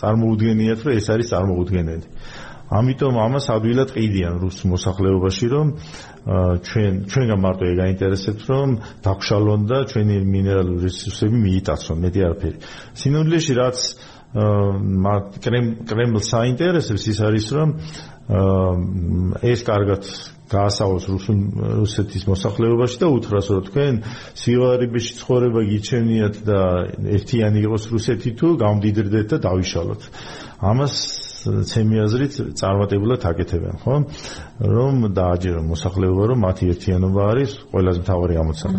[0.00, 2.06] წარმოუდგენიათ, რომ ეს არის წარმოუდგენელი.
[2.66, 5.66] ამიტომ ამას ადვილად ყიდიან რუს მოსახლეობაში, რომ
[6.66, 8.68] ჩვენ ჩვენგან მარტო ეგ აინტერესებს, რომ
[9.06, 12.58] დაგშალონ და ჩვენი მინერალური რესურსები მიიტაცონ, მეტი არაფერი.
[12.98, 13.78] სინამდვილეში რაც
[15.86, 17.68] კრემლს აინტერესებს ის არის, რომ
[19.46, 20.02] ეს კარგად
[20.50, 21.06] გაასავალოს
[21.82, 23.94] რუსეთის მოსახლეობაში და უთხრას რომ თქვენ
[24.38, 26.60] სიგარებიში ცხოვრება გიჩენიათ და
[27.18, 30.02] ერთიანი იყოს რუსეთი თუ გამდიდრდეთ და დავიშალოთ.
[30.62, 30.94] ამას
[31.70, 33.94] ცემი აზრით წარმატებულად აკეთებენ, ხო?
[34.76, 38.78] რომ დააჯერონ მოსახლეობა, რომ მათი ერთიანობა არის ყველაზე მთავარი ამოცანა.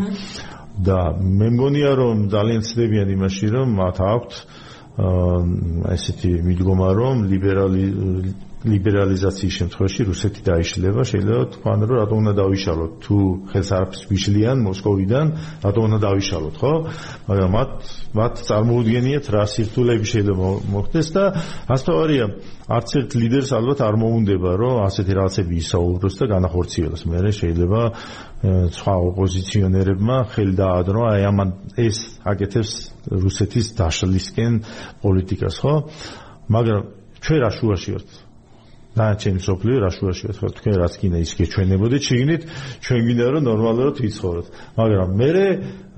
[0.78, 4.34] და მე მგონია რომ ძალიან ცდებიან იმაში, რომ მათ აქვთ
[4.98, 7.86] აა ესეთი მიდგომა, რომ ლიბერალი
[8.66, 13.18] ლიბერალიზაციის შემთხვევაში რუსეთი დაიშლება, შეიძლება თქვა რომ რატომ უნდა დავიშალოთ თუ
[13.54, 15.26] ხელს არაფერს ვიშლიან მოსკოვიდან,
[15.62, 16.74] რატომ უნდა დავიშალოთ, ხო?
[17.30, 17.72] მაგრამ მათ
[18.18, 21.24] მათ წარმოუდგენიათ რა სირთულეები შეიძლება მოხდეს და
[21.70, 22.26] ასთავარია
[22.68, 27.02] არც ერთ ლიდერს ალბათ არ მოუნდება რომ ასეთი რაღაცები ისაუბროს და განახორციელოს.
[27.08, 27.82] მე შეიძლება
[28.74, 32.74] სხვა ოპოზიციონერებმა ხელი დაადრო აი ამან ეს აკეთებს
[33.22, 34.54] რუსეთის დაშლისკენ
[35.06, 35.74] პოლიტიკას, ხო?
[36.50, 36.82] მაგრამ
[37.22, 38.27] ჩვენ რა შუაში ვართ?
[38.98, 42.42] დანარჩენი სოფლიო რა შუაშია თქვა თქვენ რაც გინდა ის გეჩვენებოდეთ შეგინით
[42.86, 45.30] ჩვენ გინდა რომ ნორმალურად ვიცხოვროთ მაგრამ მე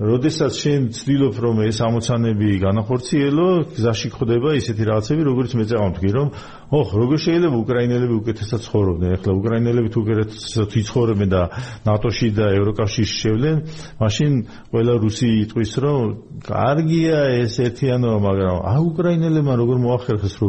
[0.00, 6.28] როდესაც შენ ცდილობ რომ ეს ამოცანები განახორციელო გზაში ხდება ისეთი რაღაცები როგორც მე წავამთქი რომ
[6.72, 9.10] ოხ როგორ შეიძლება უკრაინელები უკეთესად ცხოვრობდნენ?
[9.20, 11.42] ახლა უკრაინელები თუ უკეთესად ვიცხოვრებენ და
[11.84, 13.56] ნატოში და ევროკავშირში შევლენ
[14.00, 14.32] მაშინ
[14.72, 16.00] ყველა რუსი იტყვის რომ
[16.48, 20.48] კარგია ეს ერთიანობა მაგრამ ა უკრაინელებმა როგორ მოახერხეს რომ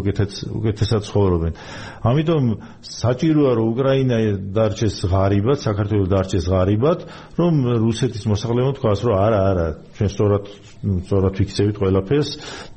[0.61, 1.51] უკეთესად ცხოვრობენ?
[2.07, 2.43] ამიტომ
[2.81, 4.17] საჭიროა რომ უკრაინა
[4.55, 6.99] დარჩეს ღარიბად, საქართველოს დარჩეს ღარიბად,
[7.37, 9.67] რომ რუსეთის მოსახლეობა თქვას რომ არა, არა,
[9.97, 10.45] ჩვენ სწორად
[10.81, 12.29] სწორად ფიქსებით ყველაფერს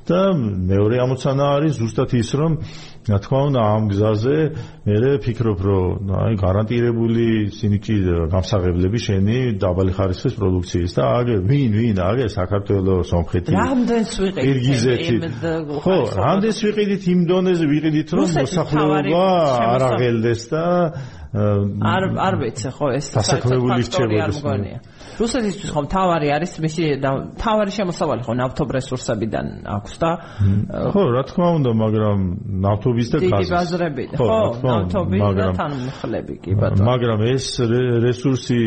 [0.04, 2.58] და მეორე ამოცანა არის ზუსტად ის რომ
[3.08, 4.36] რა თქმა უნდა ამ გზაზე
[4.84, 7.24] მე ვფიქრობ რომ აი გარანტირებული
[7.56, 7.96] სინიჭი
[8.34, 15.24] გამსაღებლები შენი დაბალი ხარისხის პროდუქციის და აგერ ვინ ვინ აგერ საქართველოს სომხეთი რამდენს ვიყიდით
[15.80, 17.64] ხო რამდენს ვიყიდით იმ დონეზე?
[17.72, 19.26] ვიყიდით რომ მოსახლეობა
[19.72, 20.64] არ აღელდეს და
[21.34, 24.38] არ არ ვიცი ხო ეს დასაქმებული რჩებოდეს
[25.18, 26.82] რუსეთისთვის ხომ თავარი არის მისი
[27.42, 30.10] თავარი შემოსავალი ხო ნავთობრესურსებიდან აქვს და
[30.94, 32.18] ხო რა თქმა უნდა მაგრამ
[32.66, 33.34] ნავთობის და გაზის.
[33.34, 36.86] დიდი ბაზრები ხო ნავთობი და თანმხლები კი ბატონო.
[36.86, 37.46] მაგრამ ეს
[38.06, 38.60] რესურსი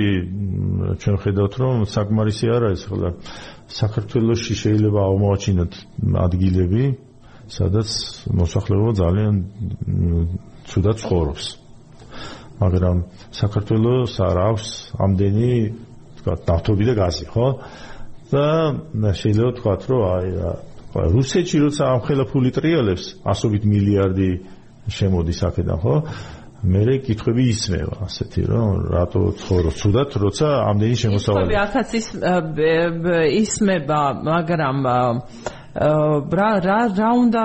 [0.99, 3.11] ჩვენ ხედავთ რომ საკმარისი არ არის ხოლმე
[3.79, 5.73] საქართველოსში შეიძლება აღმოაჩინოთ
[6.27, 6.83] ადგილები
[7.47, 7.89] სადაც
[8.27, 9.33] მოსახლეობა ძალიან
[10.67, 11.66] ცუდად ცხოვრობს
[12.61, 12.97] მაგრამ
[13.37, 14.65] საქართველოს არ აქვს
[15.05, 15.51] ამდენი
[16.21, 17.47] თქვა ნავთობი და გაზი, ხო?
[18.31, 20.29] და შეიძლება თქვათ, რომ აი
[21.13, 24.29] რუსეთში როცა ამ ხელა ფული ტრიალებს, ასობით მილიარდი
[24.97, 25.95] შემოდის აქედან, ხო?
[26.65, 32.07] მე კითხები ისმევა ასეთი რომ რატო ცხოვრობ ცუდად როცა ამდენი შემოსავალი კითხები ახაც ის
[33.45, 34.81] ისმება მაგრამ
[35.77, 37.41] რა რა რა უნდა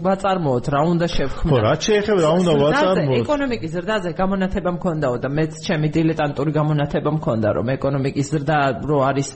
[0.00, 1.52] ვაწარმოოთ, რა უნდა შევხმოთ.
[1.52, 3.18] ხო, რა შეიძლება რა უნდა ვაწარმოოთ?
[3.20, 8.58] ეკონომიკის ზრდაზე გამონათება მქონდაო და მეც ჩემი დილეტანტური გამონათება მქონდა, რომ ეკონომიკის ზრდა
[8.88, 9.28] რო არის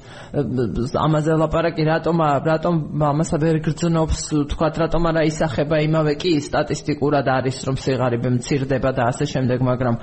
[0.97, 2.17] ამაზე ლაპარაკი, რატომ
[2.49, 2.75] რატომ
[3.13, 4.19] ამასა ვერ გრძნობს,
[4.49, 9.95] თქვათ, რატომ არა ისახება იმავე კი სტატისტიკურად არის, რომ სიღარიბე მცირდება და ასე შემდეგ, მაგრამ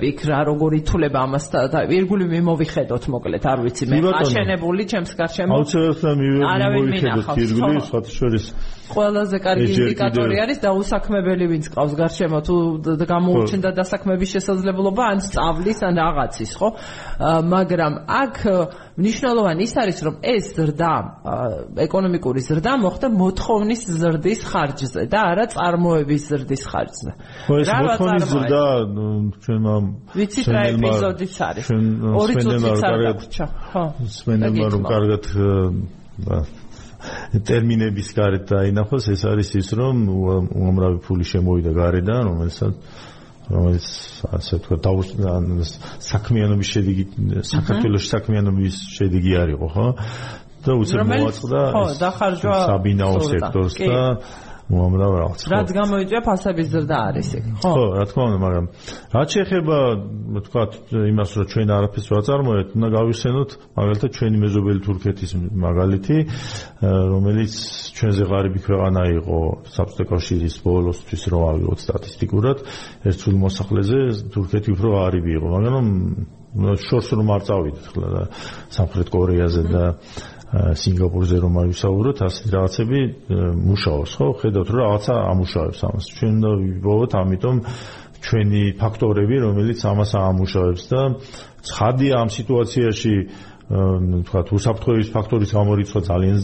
[0.00, 5.52] იქ რა როგორი თულება ამას და ვირგული მიმოვიხედოთ მოკლედ, არ ვიცი მე აშენებული ჩემს გარშემო.
[5.60, 8.44] აუცილებლად მიმოვიხედოთ ვირგული არის სხვა შორის
[8.86, 12.56] ყველაზე კარგი ინდიკატორი არის დაუსაქმებელი ვინც ყავს გარშემო თუ
[13.10, 16.68] გამოუჩნდა დასაქმების შესაძლებლობა ან სწავლის ან რაღაცის ხო?
[17.50, 18.36] მაგრამ აქ
[18.96, 20.92] მნიშვნელოვანი ის არის რომ ეს ზრდა
[21.86, 27.10] ეკონომიკური ზრდა მოხდა მოთხოვნის ზრდის ხარჯზე და არა წარმოების ზრდის ხარჯზე.
[27.46, 28.64] ხო ეს მოთხოვნის ზრდა
[29.42, 29.74] ჩვენმა
[30.14, 31.66] ვიცით რა ეპიზოდიც არის?
[32.22, 33.84] ორი წუთიც არ გაგვჭა ხო.
[34.16, 35.24] სვენელმა რომ კარგად
[37.46, 39.04] ტერმინების გარეთ დაინახოს.
[39.14, 39.96] ეს არის ის რომ
[40.56, 42.74] უამრავი ფული შემოვიდა გარედან რომელსაც
[43.46, 43.86] რომელიც
[44.36, 44.76] ასე ვთქვა
[46.02, 47.04] საქმიანობის შედეგი
[47.46, 49.86] საქართველოს საქმიანობის შედეგი არისო ხო?
[50.66, 51.60] და უცებ მოაწყდა
[52.02, 54.00] დახარჯვა საბინაო სექტორს და
[54.66, 55.40] უამრავ რაღაც.
[55.46, 57.72] რაც გამოიწვია ფასების ზრდა არის იქ, ხო?
[57.96, 58.66] რა თქმა უნდა, მაგრამ
[59.14, 59.76] რაც შეეხება,
[60.46, 60.62] თქვა,
[61.06, 65.30] იმას, რომ ჩვენ არაფერს ვაწარმოებთ, უნდა გავიხსენოთ, მაგალითად, ჩვენი მეზობელი თურქეთის
[65.66, 66.16] მაგალითი,
[66.82, 67.52] რომელიც
[67.94, 69.38] ჩვენზე ღარიბი ქვეყანა იყო
[69.70, 72.58] საბჭოთა კავშირის ბოლოსთვის რო ავიღოთ სტატისტიკურად,
[73.06, 73.98] ერთ სულ მოსახლეზე
[74.34, 75.86] თურქეთი უფრო ღარიბი იყო, მაგრამ
[76.56, 78.22] შორს რომ არ წავიდეთ ხოლმე და
[78.72, 79.84] სამხრეთ კორეაზე და
[80.56, 83.00] სინგაპურზე რომ ავისაუბროთ, ასეთი რაღაცები
[83.66, 84.26] მუშაობს, ხო?
[84.40, 86.04] ხედავთ რომ რაღაცა ამუშავებს ამას.
[86.16, 87.56] ჩვენ უნდა ვიპოვოთ, ამიტომ
[88.26, 91.00] ჩვენი ფაქტორები, რომელიც ამას ამუშავებს და
[91.66, 93.14] ცხადია ამ სიტუაციაში
[93.66, 96.36] თქვა უსაფრთხოების ფაქტორის გამორიცხვა ძალიან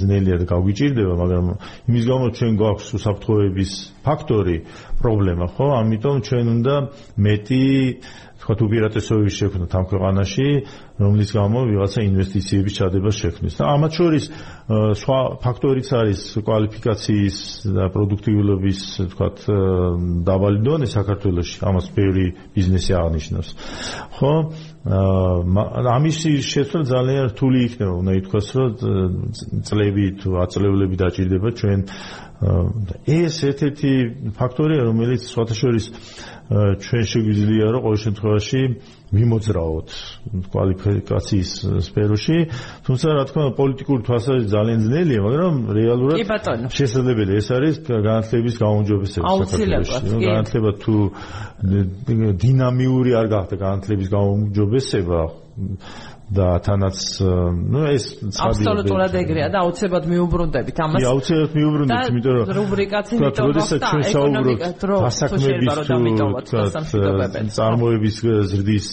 [0.00, 1.44] ძნელია და გაგვიჭირდება, მაგრამ
[1.92, 4.56] იმის გამო ჩვენ გვაქვს უსაფრთხოების ფაქტორი
[4.96, 5.66] პრობლემა, ხო?
[5.76, 6.74] ამიტომ ჩვენ უნდა
[7.20, 7.64] მეტი
[8.40, 10.46] თქვა უპირატესობები შექმნათ ამ ქვეყანაში,
[11.00, 13.54] რომლის გამო ვიღაცა ინვესტიციების ჩადება შექმნის.
[13.60, 14.24] და ამათ შორის
[15.00, 17.36] სხვა ფაქტორიც არის კვალიფიკაციის
[17.76, 18.80] და პროდუქტიულობის,
[19.12, 19.28] თქვა
[20.24, 22.26] დაბალი დონე საქართველოში, ამას ბევრი
[22.56, 23.48] ბიზნესი აღნიშნავს.
[24.16, 24.32] ხო?
[24.80, 28.70] აა ამისი შეცვლა ძალიან რთული იქნება, უნდა ითქვას, რომ
[29.68, 31.80] წლები თუ აწლევლები დაჭირდება ჩვენ
[32.40, 33.92] ეს ერთ-ერთი
[34.32, 35.86] ფაქტორია, რომელიც სხვათა შორის
[36.50, 38.60] ჩვენ შეგვიძლია რომ ყოველ შემთხვევაში
[39.14, 39.88] მიმოძრაოთ
[40.50, 41.50] კვალიფიკაციის
[41.86, 42.38] სფეროში,
[42.86, 46.18] თუმცა რა თქმა უნდა პოლიტიკური თვალსაზრისით ძალიან ძნელია, მაგრამ რეალურად
[46.74, 47.36] შესაძლებელია.
[47.38, 50.18] ეს არის განათლების გაუმჯობესება საქართველოში.
[50.26, 50.94] განათლება თუ
[52.42, 55.20] დინამიური არ გახდა განათლების გაუმჯობესება
[56.30, 56.96] და თანაც
[57.74, 61.00] ну ეს ცხადია აბსოლუტურად ეგრეა და აუცილებლად მიუბრუნდებით ამას.
[61.02, 63.58] კი, აუცილებლად მიუბრუნდებით, იმიტომ რომ რუბრიკაც იმიტომ რომ
[64.10, 64.74] ეკონომიკას
[65.06, 65.74] დასაქმების
[66.50, 66.62] თუ
[67.58, 68.16] წარმოების
[68.50, 68.88] ზრდის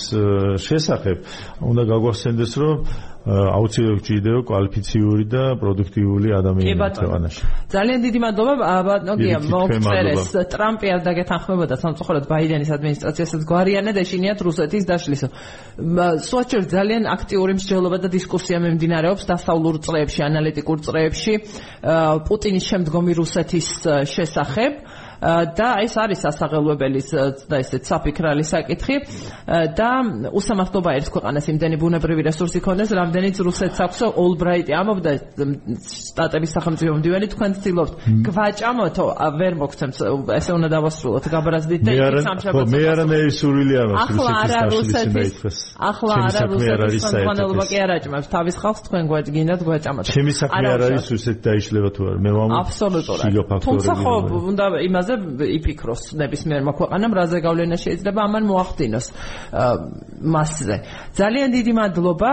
[0.65, 1.17] შესახებ
[1.61, 2.75] უნდა გაგვახსენდეს რომ
[3.27, 7.41] აუცილებლად ჭირდება კვალიფიციური და პროდუქტიული ადამიანები ქვეყანაში.
[7.75, 15.27] ძალიან დიდი მადლობა ბატონია მოგწერეს ტრამპი არ დაგეთანხმებოდა სამწუხაროდ ბაიდენის ადმინისტრაციასაც გვარიანად ეშინიათ რუსეთის დაშლისო.
[16.23, 21.33] სუაჩერ ძალიან აქტიური მსჯელობა და დისკუსია მიმდინარეობს დასავლურ წრეებში, ანალიტიკურ წრეებში
[22.23, 23.67] პუტინის შემდგომი რუსეთის
[24.07, 24.77] შესახებ.
[25.21, 27.01] და ეს არის სასაღელვებელი
[27.49, 28.95] და ესეც საფიქრალი საკითხი.
[29.47, 29.91] და
[30.31, 35.11] უსამართლობა ერთ ქვეყანას იმდენი ბუნებრივი რესურსი ქონდეს, რამდენიც რუსეთს აქვს ოლბრაიტი ამობდა
[35.77, 37.93] სტატების სახელმწიფო მდივანი თქვენ ცდილობთ.
[38.27, 39.05] გვაჭამოთო
[39.39, 39.95] ვერ მოგცემთ
[40.37, 44.17] ესე უნდა დავასრულოთ გაბრაზდით და იქ სამშაბათს მე არანაირი სურვილი არ მაქვს
[44.77, 50.03] რუსეთის ახლა არა რუსეთის ხელმძღვანელობა კი არ აჭმევს თავის ხალხს თქვენ გვაჭგინათ გვაჭამოთ.
[50.11, 53.25] ჩემი საქმე არ არის რუსეთი დაიშლება თუ არა მე ვამბობ აბსოლუტურად.
[53.67, 54.13] თუმცა ხო
[54.51, 59.07] უნდა იმას იმაზე იფიქროს ნებისმიერ მოქვეყანამ რაზე გავლენა შეიძლება ამან მოახდინოს
[60.35, 60.75] მასზე.
[61.19, 62.31] ძალიან დიდი მადლობა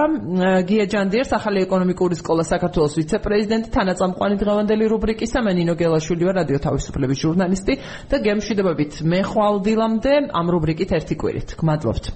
[0.69, 6.59] გია ჯანდიერს ახალი ეკონომიკური სკოლა საქართველოს ვიცე-პრეზიდენტი თანაწამყვანი დღევანდელი რუბრიკისა მე ნინო გელაშვილი ვარ რადიო
[6.67, 7.75] თავისუფლების ჟურნალისტი
[8.11, 11.49] და გემშვიდობებით მე ხვალდილამდე ამ რუბრიკით ერთი კვირით.
[11.61, 12.15] გმადლობთ